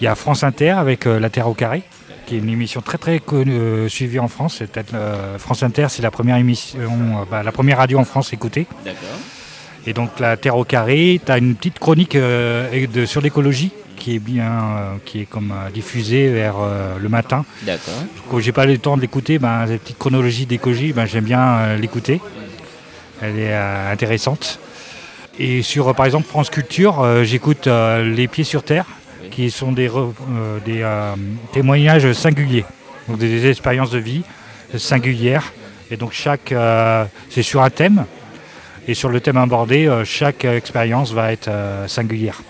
Il 0.00 0.04
y 0.04 0.06
a 0.06 0.14
France 0.14 0.44
Inter 0.44 0.70
avec 0.70 1.06
euh, 1.06 1.18
La 1.18 1.30
Terre 1.30 1.48
au 1.48 1.54
carré, 1.54 1.82
qui 2.26 2.36
est 2.36 2.38
une 2.38 2.48
émission 2.48 2.80
très 2.80 2.96
très 2.96 3.18
connue, 3.18 3.52
euh, 3.52 3.88
suivie 3.88 4.18
en 4.20 4.28
France. 4.28 4.56
C'est 4.58 4.70
peut-être, 4.70 4.94
euh, 4.94 5.36
France 5.38 5.62
Inter, 5.64 5.86
c'est 5.90 6.00
la 6.02 6.10
première 6.12 6.36
émission, 6.36 7.26
bah, 7.30 7.42
la 7.42 7.52
première 7.52 7.78
radio 7.78 7.98
en 7.98 8.04
France 8.04 8.32
écoutée. 8.32 8.66
Et 9.86 9.92
donc 9.92 10.18
la 10.20 10.36
Terre 10.36 10.56
au 10.56 10.64
carré, 10.64 11.20
tu 11.26 11.30
as 11.32 11.38
une 11.38 11.56
petite 11.56 11.78
chronique 11.80 12.16
de- 12.16 13.04
sur 13.04 13.20
l'écologie 13.20 13.72
qui 13.96 14.16
est 14.16 14.18
bien, 14.18 14.52
euh, 14.52 14.94
qui 15.04 15.20
est 15.20 15.24
comme 15.24 15.52
euh, 15.52 15.70
diffusée 15.70 16.28
vers 16.28 16.56
euh, 16.58 16.96
le 16.98 17.08
matin. 17.08 17.44
D'accord. 17.62 17.94
Quand 18.30 18.40
j'ai 18.40 18.52
pas 18.52 18.66
le 18.66 18.78
temps 18.78 18.96
de 18.96 19.02
l'écouter, 19.02 19.38
ben, 19.38 19.66
cette 19.66 19.82
petite 19.82 19.98
chronologie 19.98 20.46
d'écologie, 20.46 20.92
ben, 20.92 21.06
j'aime 21.06 21.24
bien 21.24 21.76
l'écouter. 21.76 22.20
Elle 23.22 23.38
est 23.38 23.54
intéressante. 23.54 24.58
Et 25.38 25.62
sur, 25.62 25.94
par 25.94 26.06
exemple, 26.06 26.26
France 26.28 26.50
Culture, 26.50 27.24
j'écoute 27.24 27.66
Les 27.66 28.28
Pieds 28.28 28.44
sur 28.44 28.62
Terre, 28.62 28.86
Oui. 29.22 29.30
qui 29.30 29.50
sont 29.50 29.72
des, 29.72 29.90
témoignages 31.52 32.12
singuliers, 32.12 32.64
donc 33.08 33.18
des, 33.18 33.28
des 33.28 33.50
expériences 33.50 33.90
de 33.90 33.98
vie 33.98 34.22
singulières. 34.76 35.52
Et 35.90 35.96
donc 35.96 36.12
chaque, 36.12 36.54
c'est 37.30 37.42
sur 37.42 37.62
un 37.62 37.70
thème. 37.70 38.04
Et 38.86 38.94
sur 38.94 39.08
le 39.08 39.20
thème 39.20 39.38
abordé, 39.38 39.90
chaque 40.04 40.44
expérience 40.44 41.12
va 41.12 41.32
être 41.32 41.50
singulière. 41.86 42.42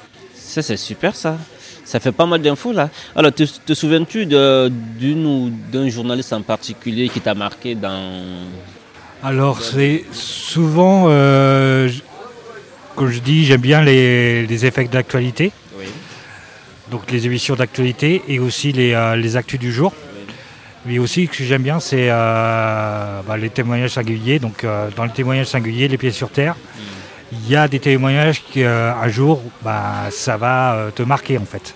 Ça, 0.55 0.63
c'est 0.63 0.77
super, 0.77 1.17
ça. 1.17 1.37
Ça 1.85 1.99
fait 1.99 2.13
pas 2.13 2.27
mal 2.27 2.41
d'infos, 2.41 2.73
là. 2.73 2.89
Alors, 3.17 3.33
te, 3.33 3.43
te 3.43 3.75
souviens-tu 3.75 4.25
d'une 4.25 5.27
ou 5.27 5.51
d'un 5.73 5.89
journaliste 5.89 6.33
en 6.33 6.43
particulier 6.43 7.09
qui 7.09 7.21
t'a 7.21 7.35
marqué 7.35 7.75
dans... 7.75 8.23
Alors 9.21 9.61
c'est 9.63 10.05
souvent, 10.13 11.07
euh, 11.09 11.89
comme 12.95 13.11
je 13.11 13.19
dis, 13.19 13.45
j'aime 13.47 13.63
bien 13.63 13.83
les, 13.83 14.47
les 14.47 14.67
effets 14.67 14.85
d'actualité, 14.85 15.51
Oui. 15.77 15.87
donc 16.91 17.11
les 17.11 17.27
émissions 17.27 17.57
d'actualité 17.57 18.23
et 18.29 18.39
aussi 18.39 18.71
les, 18.71 18.93
euh, 18.93 19.17
les 19.17 19.37
actus 19.37 19.59
du 19.59 19.73
jour. 19.73 19.93
Mais 20.87 20.99
aussi 21.01 21.27
ce 21.33 21.39
que 21.39 21.45
j'aime 21.45 21.63
bien, 21.63 21.81
c'est 21.81 22.09
euh, 22.11 23.23
bah, 23.27 23.37
les 23.39 23.51
témoignages 23.51 23.93
singuliers. 23.95 24.39
Donc 24.39 24.63
euh, 24.63 24.89
dans 24.95 25.05
les 25.05 25.13
témoignages 25.13 25.49
singuliers, 25.49 25.89
les 25.89 25.99
pieds 25.99 26.13
sur 26.13 26.29
terre, 26.29 26.55
il 27.43 27.51
y 27.51 27.57
a 27.57 27.69
des 27.69 27.81
témoignages 27.81 28.43
qui 28.43 28.63
euh, 28.63 28.93
un 28.95 29.09
jour, 29.09 29.43
bah, 29.63 30.09
ça 30.11 30.37
va 30.37 30.75
euh, 30.75 30.91
te 30.91 31.03
marquer 31.03 31.39
en 31.39 31.45
fait. 31.45 31.75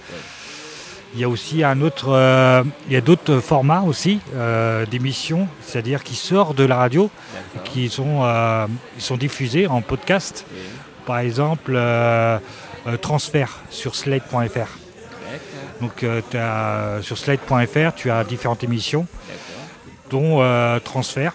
Il 1.14 1.20
y 1.20 1.24
a 1.24 1.28
aussi 1.28 1.64
un 1.64 1.80
autre, 1.80 2.10
euh, 2.10 2.62
il 2.86 2.92
y 2.92 2.96
a 2.96 3.00
d'autres 3.00 3.40
formats 3.40 3.80
aussi 3.82 4.20
euh, 4.34 4.84
d'émissions, 4.86 5.48
c'est-à-dire 5.62 6.04
qui 6.04 6.14
sortent 6.14 6.56
de 6.56 6.64
la 6.64 6.76
radio 6.76 7.10
qui 7.64 7.88
sont, 7.88 8.20
euh, 8.22 8.66
ils 8.96 9.02
sont 9.02 9.16
diffusés 9.16 9.66
en 9.66 9.80
podcast. 9.80 10.44
Par 11.06 11.18
exemple, 11.18 11.72
euh, 11.74 12.38
euh, 12.86 12.96
Transfert 12.98 13.58
sur 13.70 13.94
slate.fr. 13.94 14.78
Donc 15.80 16.02
euh, 16.02 17.02
sur 17.02 17.16
slate.fr, 17.16 17.94
tu 17.96 18.10
as 18.10 18.24
différentes 18.24 18.62
émissions, 18.64 19.06
dont 20.10 20.42
euh, 20.42 20.78
Transfert. 20.80 21.32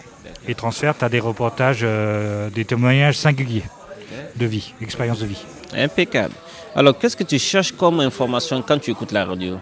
Et 0.48 0.56
Transfert, 0.56 0.98
tu 0.98 1.06
as 1.06 1.10
des 1.10 1.20
reportages, 1.22 1.80
euh, 1.84 2.50
des 2.50 2.66
témoignages 2.66 3.18
singuliers 3.18 3.64
de 4.36 4.46
vie, 4.46 4.74
expérience 4.82 5.20
de 5.20 5.26
vie. 5.26 5.44
Impeccable. 5.76 6.34
Alors, 6.76 6.98
qu'est-ce 6.98 7.16
que 7.16 7.24
tu 7.24 7.38
cherches 7.38 7.72
comme 7.72 8.00
information 8.00 8.64
quand 8.68 8.80
tu 8.80 8.92
écoutes 8.92 9.12
la 9.12 9.26
radio 9.26 9.60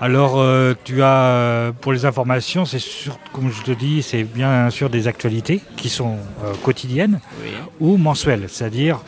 Alors, 0.00 0.38
euh, 0.38 0.74
tu 0.82 1.02
as, 1.02 1.24
euh, 1.24 1.72
pour 1.72 1.92
les 1.92 2.06
informations, 2.06 2.64
c'est 2.64 2.78
sûr, 2.78 3.18
comme 3.32 3.52
je 3.52 3.62
te 3.62 3.70
dis, 3.70 4.02
c'est 4.02 4.24
bien 4.24 4.70
sûr 4.70 4.88
des 4.88 5.08
actualités 5.08 5.60
qui 5.76 5.90
sont 5.90 6.16
euh, 6.42 6.54
quotidiennes. 6.62 7.20
Oui. 7.42 7.50
ou 7.80 7.98
mensuel. 7.98 8.46
C'est-à-dire, 8.48 9.00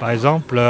par 0.00 0.10
exemple, 0.10 0.60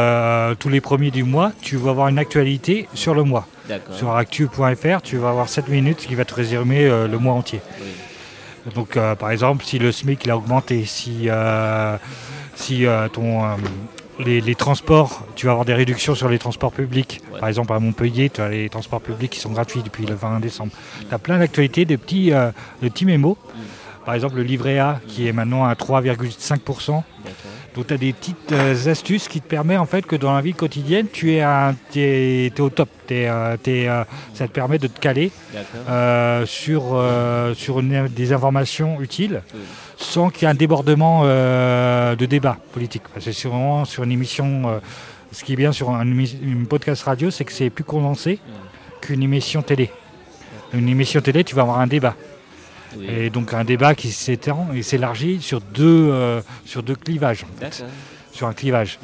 tous 0.58 0.68
les 0.68 0.80
premiers 0.80 1.10
du 1.10 1.22
mois, 1.22 1.52
tu 1.60 1.76
vas 1.76 1.90
avoir 1.90 2.08
une 2.08 2.18
actualité 2.18 2.88
sur 2.94 3.14
le 3.14 3.24
mois. 3.24 3.46
Sur 3.92 4.16
actu.fr, 4.16 5.02
tu 5.02 5.16
vas 5.18 5.30
avoir 5.30 5.48
7 5.48 5.68
minutes 5.68 5.98
qui 5.98 6.14
va 6.14 6.24
te 6.24 6.34
résumer 6.34 6.88
le 6.88 7.18
mois 7.18 7.34
entier. 7.34 7.60
Oui. 7.80 8.72
Donc, 8.74 8.98
par 9.18 9.30
exemple, 9.30 9.66
si 9.66 9.78
le 9.78 9.92
SMIC 9.92 10.24
il 10.24 10.30
a 10.30 10.36
augmenté, 10.38 10.86
si, 10.86 11.28
si 12.58 12.86
euh, 12.86 13.08
ton, 13.08 13.44
euh, 13.44 13.56
les, 14.18 14.40
les 14.40 14.54
transports, 14.54 15.24
tu 15.36 15.46
vas 15.46 15.52
avoir 15.52 15.64
des 15.64 15.74
réductions 15.74 16.14
sur 16.14 16.28
les 16.28 16.38
transports 16.38 16.72
publics. 16.72 17.20
Ouais. 17.32 17.38
Par 17.38 17.48
exemple, 17.48 17.72
à 17.72 17.78
Montpellier, 17.78 18.30
tu 18.30 18.40
as 18.40 18.48
les 18.48 18.68
transports 18.68 19.00
publics 19.00 19.30
qui 19.30 19.40
sont 19.40 19.52
gratuits 19.52 19.82
depuis 19.82 20.04
le 20.06 20.14
20 20.14 20.40
décembre. 20.40 20.72
Tu 21.08 21.14
as 21.14 21.18
plein 21.18 21.38
d'actualités, 21.38 21.84
de 21.84 21.96
petits, 21.96 22.32
euh, 22.32 22.50
de 22.82 22.88
petits 22.88 23.06
mémos. 23.06 23.36
Par 24.04 24.14
exemple, 24.14 24.36
le 24.36 24.42
livret 24.42 24.78
A 24.78 25.00
qui 25.06 25.28
est 25.28 25.32
maintenant 25.32 25.64
à 25.64 25.74
3,5%. 25.74 27.02
Donc 27.78 27.86
tu 27.86 27.94
as 27.94 27.96
des 27.96 28.12
petites 28.12 28.50
euh, 28.50 28.90
astuces 28.90 29.28
qui 29.28 29.40
te 29.40 29.46
permettent 29.46 29.78
en 29.78 29.86
fait 29.86 30.04
que 30.04 30.16
dans 30.16 30.34
la 30.34 30.40
vie 30.40 30.52
quotidienne, 30.52 31.06
tu 31.12 31.34
es, 31.34 31.42
un- 31.42 31.76
au 32.58 32.70
top. 32.70 32.88
Euh, 33.12 33.56
euh, 33.68 34.04
ça 34.34 34.48
te 34.48 34.52
permet 34.52 34.78
de 34.78 34.88
te 34.88 34.98
caler 34.98 35.30
euh, 35.88 36.44
sur, 36.44 37.00
sur 37.54 37.78
une- 37.78 38.08
des 38.08 38.32
informations 38.32 39.00
utiles 39.00 39.42
Oui. 39.54 39.60
sans 39.96 40.28
qu'il 40.30 40.42
y 40.42 40.46
ait 40.46 40.50
un 40.50 40.54
débordement 40.56 41.22
de 41.22 42.26
débat 42.26 42.58
politique. 42.72 43.04
C'est 43.20 43.44
vraiment 43.46 43.84
sur 43.84 44.02
une 44.02 44.10
émission, 44.10 44.80
ce 45.30 45.44
qui 45.44 45.52
est 45.52 45.56
bien 45.56 45.70
sur 45.70 45.90
un 45.90 46.04
une 46.04 46.66
podcast 46.66 47.04
radio, 47.04 47.30
c'est 47.30 47.44
que 47.44 47.52
c'est 47.52 47.70
plus 47.70 47.84
condensé 47.84 48.40
qu'une 49.00 49.22
émission 49.22 49.62
télé. 49.62 49.88
Une 50.74 50.88
émission 50.88 51.20
télé, 51.20 51.44
tu 51.44 51.54
vas 51.54 51.62
avoir 51.62 51.78
un 51.78 51.86
débat. 51.86 52.16
Oui. 52.96 53.06
Et 53.08 53.30
donc 53.30 53.52
un 53.54 53.64
débat 53.64 53.94
qui 53.94 54.10
s'étend 54.10 54.68
et 54.74 54.82
s'élargit 54.82 55.40
sur 55.42 55.60
deux, 55.60 56.08
euh, 56.10 56.40
sur 56.64 56.82
deux 56.82 56.94
clivages 56.96 57.44
en 57.44 57.58
fait 57.60 57.80
D'accord. 57.82 57.94
sur 58.32 58.46
un 58.46 58.52
clivage. 58.54 58.98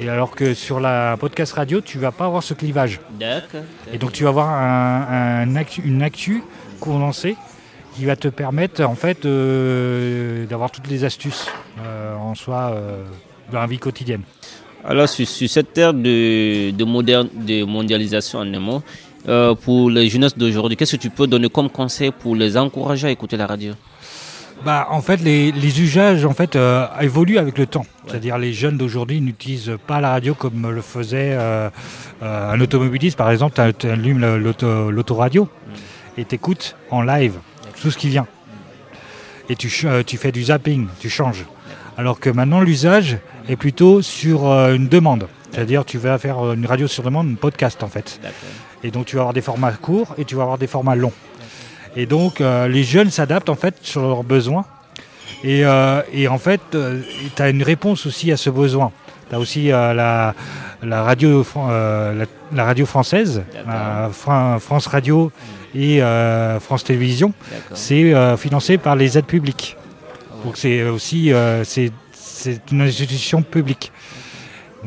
Et 0.00 0.08
alors 0.08 0.30
que 0.30 0.54
sur 0.54 0.80
la 0.80 1.16
podcast 1.18 1.52
radio, 1.52 1.80
tu 1.82 1.98
vas 1.98 2.10
pas 2.10 2.24
avoir 2.26 2.42
ce 2.42 2.54
clivage. 2.54 3.00
D'accord. 3.18 3.60
Et 3.92 3.98
donc 3.98 4.12
tu 4.12 4.22
vas 4.24 4.30
avoir 4.30 4.48
un- 4.48 5.42
un 5.42 5.56
actu- 5.56 5.82
une 5.84 6.02
actu 6.02 6.42
condensée 6.80 7.36
qui 7.94 8.04
va 8.06 8.16
te 8.16 8.28
permettre 8.28 8.82
en 8.84 8.94
fait 8.94 9.22
de- 9.26 10.46
d'avoir 10.48 10.70
toutes 10.70 10.88
les 10.88 11.04
astuces 11.04 11.46
euh, 11.84 12.14
en 12.16 12.34
soi 12.34 12.70
euh, 12.72 13.02
dans 13.52 13.60
la 13.60 13.66
vie 13.66 13.78
quotidienne. 13.78 14.22
Alors, 14.82 15.08
sur, 15.10 15.28
sur 15.28 15.48
cette 15.50 15.76
ère 15.76 15.92
de, 15.92 16.70
de, 16.70 16.84
moderne, 16.84 17.28
de 17.34 17.64
mondialisation 17.64 18.38
en 18.38 18.54
un 18.54 18.58
mot, 18.58 18.82
euh, 19.28 19.54
pour 19.54 19.90
les 19.90 20.08
jeunesses 20.08 20.36
d'aujourd'hui, 20.36 20.76
qu'est-ce 20.76 20.96
que 20.96 21.00
tu 21.00 21.10
peux 21.10 21.26
donner 21.26 21.48
comme 21.48 21.68
conseil 21.68 22.10
pour 22.10 22.34
les 22.34 22.56
encourager 22.56 23.08
à 23.08 23.10
écouter 23.10 23.36
la 23.36 23.46
radio 23.46 23.74
Bah, 24.64 24.88
en 24.90 25.02
fait, 25.02 25.18
les, 25.18 25.52
les 25.52 25.80
usages 25.80 26.24
en 26.24 26.32
fait, 26.32 26.56
euh, 26.56 26.86
évoluent 27.00 27.38
avec 27.38 27.58
le 27.58 27.66
temps. 27.66 27.84
C'est-à-dire 28.06 28.38
les 28.38 28.52
jeunes 28.52 28.78
d'aujourd'hui 28.78 29.20
n'utilisent 29.20 29.76
pas 29.86 30.00
la 30.00 30.10
radio 30.10 30.34
comme 30.34 30.70
le 30.70 30.80
faisait 30.80 31.32
euh, 31.32 31.68
un 32.22 32.60
automobiliste. 32.60 33.16
Par 33.16 33.30
exemple, 33.30 33.60
tu 33.78 33.88
allumes 33.88 34.18
l'autoradio 34.36 35.48
et 36.16 36.24
tu 36.24 36.34
écoutes 36.34 36.76
en 36.90 37.02
live 37.02 37.34
tout 37.80 37.90
ce 37.90 37.98
qui 37.98 38.08
vient. 38.08 38.26
Et 39.48 39.56
tu, 39.56 39.68
fais 39.68 40.32
du 40.32 40.44
zapping, 40.44 40.86
tu 41.00 41.10
changes. 41.10 41.44
Alors 41.98 42.20
que 42.20 42.30
maintenant, 42.30 42.60
l'usage 42.60 43.18
est 43.48 43.56
plutôt 43.56 44.00
sur 44.00 44.46
une 44.46 44.86
demande. 44.88 45.26
C'est-à-dire 45.52 45.84
tu 45.84 45.98
vas 45.98 46.18
faire 46.18 46.38
euh, 46.44 46.54
une 46.54 46.66
radio 46.66 46.86
sur 46.86 47.02
demande, 47.02 47.28
une 47.28 47.36
podcast 47.36 47.82
en 47.82 47.88
fait. 47.88 48.20
Et 48.84 48.90
donc 48.90 49.06
tu 49.06 49.16
vas 49.16 49.22
avoir 49.22 49.34
des 49.34 49.40
formats 49.42 49.72
courts 49.72 50.14
et 50.18 50.24
tu 50.24 50.34
vas 50.36 50.42
avoir 50.42 50.58
des 50.58 50.66
formats 50.66 50.94
longs. 50.94 51.12
Et 51.96 52.06
donc 52.06 52.40
euh, 52.40 52.68
les 52.68 52.84
jeunes 52.84 53.10
s'adaptent 53.10 53.48
en 53.50 53.56
fait 53.56 53.74
sur 53.82 54.02
leurs 54.02 54.22
besoins. 54.24 54.64
Et, 55.42 55.64
euh, 55.64 56.02
et 56.12 56.28
en 56.28 56.38
fait, 56.38 56.60
tu 56.70 57.42
as 57.42 57.48
une 57.48 57.62
réponse 57.62 58.06
aussi 58.06 58.30
à 58.30 58.36
ce 58.36 58.50
besoin. 58.50 58.92
Tu 59.30 59.34
as 59.34 59.38
aussi 59.38 59.68
la, 59.68 60.34
la, 60.82 61.02
radio, 61.02 61.44
la, 61.56 62.12
la 62.52 62.64
radio 62.64 62.84
française, 62.84 63.42
Fran- 64.12 64.58
France 64.58 64.86
Radio 64.86 65.32
et 65.74 66.00
France 66.60 66.84
Télévisions. 66.84 67.32
C'est 67.74 68.12
financé 68.36 68.76
par 68.76 68.96
les 68.96 69.16
aides 69.16 69.24
publiques. 69.26 69.76
Donc 70.44 70.56
c'est 70.58 70.82
aussi 70.84 71.32
c'est 72.12 72.60
une 72.70 72.82
institution 72.82 73.40
publique. 73.42 73.92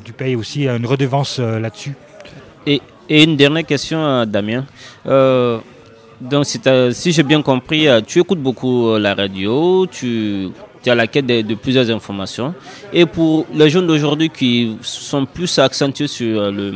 Tu 0.04 0.14
payes 0.14 0.36
aussi 0.36 0.68
une 0.68 0.86
redevance 0.86 1.38
euh, 1.40 1.60
là-dessus. 1.60 1.96
Et, 2.66 2.82
une 3.10 3.36
dernière 3.36 3.66
question, 3.66 4.00
euh, 4.04 4.26
Damien. 4.26 4.66
Euh, 5.06 5.60
donc, 6.24 6.46
si, 6.46 7.12
j'ai 7.12 7.24
bien 7.24 7.42
compris, 7.42 7.88
euh, 7.88 8.00
tu 8.06 8.20
écoutes 8.20 8.40
beaucoup 8.40 8.88
euh, 8.88 9.00
la 9.00 9.14
radio, 9.14 9.86
tu, 9.88 10.50
à 10.86 10.96
la 10.96 11.06
quête 11.08 11.26
de, 11.26 11.42
de 11.42 11.56
plusieurs 11.56 11.90
informations. 11.92 12.54
Et 12.94 13.06
pour 13.06 13.46
les 13.54 13.70
jeunes 13.70 13.88
d'aujourd'hui 13.88 14.30
qui 14.30 14.78
sont 14.82 15.26
plus 15.26 15.60
accentués 15.60 16.08
sur 16.08 16.42
euh, 16.42 16.52
le, 16.52 16.74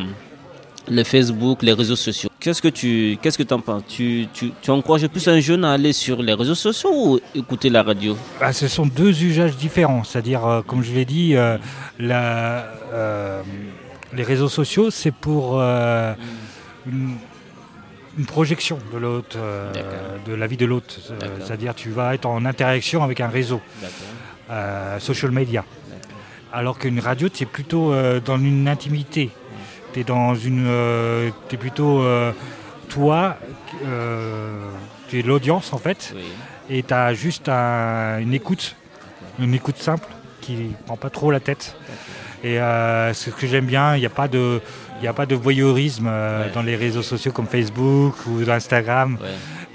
le 0.90 1.04
Facebook, 1.04 1.64
les 1.64 1.74
réseaux 1.74 1.96
sociaux, 1.96 2.30
qu'est-ce 2.40 2.62
que 2.62 2.68
tu 2.68 3.18
qu'est-ce 3.22 3.38
que 3.38 3.54
en 3.54 3.60
penses? 3.60 3.84
Tu, 3.88 4.28
tu, 4.34 4.52
tu 4.62 4.72
encourages 4.72 5.08
plus 5.08 5.28
un 5.28 5.40
jeune 5.40 5.66
à 5.66 5.74
aller 5.74 5.94
sur 5.94 6.22
les 6.22 6.34
réseaux 6.34 6.56
sociaux 6.56 6.92
ou 6.94 7.20
écouter 7.36 7.70
la 7.70 7.84
radio? 7.84 8.18
Bah, 8.40 8.54
ce 8.54 8.68
sont 8.68 8.86
deux 8.86 9.24
usages 9.24 9.56
différents. 9.58 10.04
C'est-à-dire, 10.04 10.46
euh, 10.46 10.62
comme 10.62 10.84
je 10.84 10.94
l'ai 10.94 11.06
dit, 11.06 11.36
euh, 11.36 11.58
la, 12.00 12.66
euh, 12.94 13.42
les 14.14 14.24
réseaux 14.24 14.50
sociaux, 14.50 14.90
c'est 14.92 15.12
pour 15.12 15.60
une, 15.60 17.18
une 18.18 18.26
projection 18.26 18.80
de 18.94 18.98
l'autre, 18.98 19.38
de 20.26 20.34
la 20.34 20.48
vie 20.48 20.58
de 20.58 20.66
l'autre. 20.66 20.96
C'est-à-dire, 21.42 21.76
tu 21.76 21.90
vas 21.90 22.16
être 22.16 22.26
en 22.26 22.46
interaction 22.46 23.04
avec 23.04 23.20
un 23.22 23.28
réseau, 23.28 23.62
social 25.00 25.32
media. 25.32 25.66
Alors 26.54 26.80
qu'une 26.80 27.02
radio, 27.02 27.28
tu 27.28 27.44
es 27.44 27.46
plutôt 27.46 27.94
dans 28.26 28.38
une 28.38 28.68
intimité. 28.68 29.32
Tu 29.98 30.02
es 30.02 30.04
dans 30.04 30.36
une. 30.36 30.66
euh, 30.68 31.32
plutôt 31.60 32.04
euh, 32.04 32.32
toi, 32.88 33.36
euh, 33.84 34.60
tu 35.10 35.18
es 35.18 35.22
l'audience 35.24 35.74
en 35.74 35.80
fait 35.80 36.14
Oui. 36.16 36.22
et 36.70 36.84
tu 36.84 36.94
as 36.94 37.16
juste 37.16 37.50
un- 37.50 38.20
une 38.20 38.32
écoute, 38.36 38.76
une 39.40 39.56
écoute 39.56 39.78
simple 39.78 40.08
qui 40.40 40.76
prend 40.86 40.98
pas 40.98 41.10
trop 41.10 41.32
la 41.32 41.40
tête. 41.40 41.76
Et 42.44 42.60
euh, 42.62 43.12
ce 43.16 43.32
que 43.32 43.48
j'aime 43.48 43.66
bien, 43.66 43.96
il 43.96 44.02
n'y 44.02 44.06
a 44.06 44.12
pas 44.12 44.28
de... 44.28 44.62
Il 45.00 45.02
n'y 45.02 45.08
a 45.08 45.14
pas 45.14 45.26
de 45.28 45.36
voyeurisme 45.36 46.08
euh, 46.08 46.46
Ouais. 46.46 46.52
dans 46.54 46.62
les 46.64 46.76
réseaux 46.76 47.02
sociaux 47.04 47.32
comme 47.32 47.48
Facebook 47.48 48.16
ou 48.28 48.48
Instagram. 48.50 49.18
Ouais. 49.22 49.30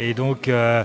Et 0.06 0.14
donc, 0.14 0.46
euh, 0.48 0.84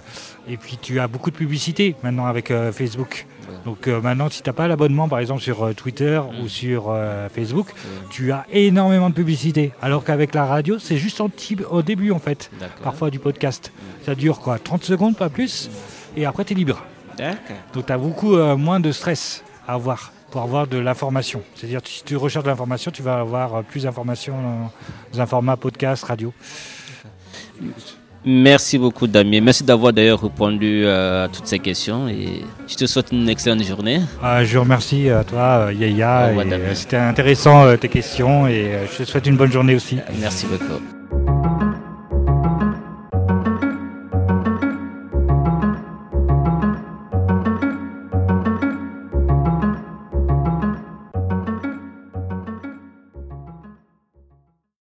et 0.50 0.58
puis 0.58 0.78
tu 0.82 1.00
as 1.00 1.08
beaucoup 1.08 1.30
de 1.32 1.36
publicité 1.36 1.96
maintenant 2.04 2.26
avec 2.26 2.52
Facebook. 2.72 3.26
Donc 3.66 3.88
euh, 3.88 4.02
maintenant, 4.02 4.30
si 4.30 4.42
tu 4.42 4.50
n'as 4.50 4.54
pas 4.54 4.68
l'abonnement, 4.68 5.08
par 5.08 5.20
exemple 5.20 5.42
sur 5.42 5.64
euh, 5.64 5.74
Twitter 5.74 6.20
Mm. 6.22 6.44
ou 6.44 6.48
sur 6.48 6.86
euh, 6.90 7.28
Facebook, 7.30 7.68
Ouais. 7.68 8.08
tu 8.10 8.32
as 8.32 8.46
énormément 8.52 9.10
de 9.10 9.16
publicité. 9.16 9.72
Alors 9.82 10.04
qu'avec 10.04 10.34
la 10.36 10.46
radio, 10.46 10.80
c'est 10.80 10.98
juste 10.98 11.22
en 11.22 11.30
au 11.70 11.82
début 11.82 12.12
en 12.12 12.20
fait, 12.20 12.50
parfois 12.84 13.10
du 13.10 13.20
podcast. 13.20 13.72
Ça 14.06 14.16
dure 14.16 14.40
quoi 14.40 14.60
30 14.60 14.84
secondes, 14.84 15.16
pas 15.18 15.30
plus, 15.30 15.70
et 16.16 16.26
après 16.26 16.44
tu 16.46 16.54
es 16.54 16.56
libre. 16.56 16.84
Donc 17.74 17.86
tu 17.88 17.92
as 17.94 17.98
beaucoup 17.98 18.36
moins 18.56 18.80
de 18.80 18.92
stress 18.92 19.44
à 19.68 19.74
avoir 19.74 20.12
pour 20.32 20.42
avoir 20.42 20.68
de 20.68 20.78
l'information. 20.78 21.42
C'est-à-dire 21.56 21.80
si 21.86 22.04
tu 22.04 22.16
recherches 22.18 22.44
de 22.46 22.50
l'information, 22.50 22.92
tu 22.92 23.02
vas 23.02 23.20
avoir 23.20 23.64
plus 23.64 23.84
d'informations 23.84 24.36
dans- 24.42 24.72
dans 25.14 25.22
un 25.22 25.26
format 25.26 25.56
podcast, 25.58 26.04
radio. 26.04 26.34
Merci 28.30 28.78
beaucoup 28.78 29.08
Damien. 29.08 29.40
Merci 29.40 29.64
d'avoir 29.64 29.94
d'ailleurs 29.94 30.22
répondu 30.22 30.84
euh, 30.84 31.24
à 31.24 31.28
toutes 31.30 31.48
ces 31.48 31.60
questions 31.60 32.10
et 32.10 32.44
je 32.68 32.76
te 32.76 32.86
souhaite 32.86 33.14
une 33.14 33.30
excellente 33.30 33.64
journée. 33.64 34.02
Euh, 34.22 34.44
je 34.44 34.58
remercie 34.58 35.10
à 35.10 35.24
toi, 35.24 35.68
euh, 35.68 35.74
Yaya. 35.74 36.28
Euh, 36.36 36.74
C'était 36.74 36.98
intéressant 36.98 37.64
euh, 37.64 37.78
tes 37.78 37.88
questions 37.88 38.46
et 38.46 38.74
euh, 38.74 38.86
je 38.92 38.98
te 38.98 39.10
souhaite 39.10 39.28
une 39.28 39.38
bonne 39.38 39.52
journée 39.54 39.76
aussi. 39.76 40.00
Merci 40.20 40.46
beaucoup. 40.48 40.97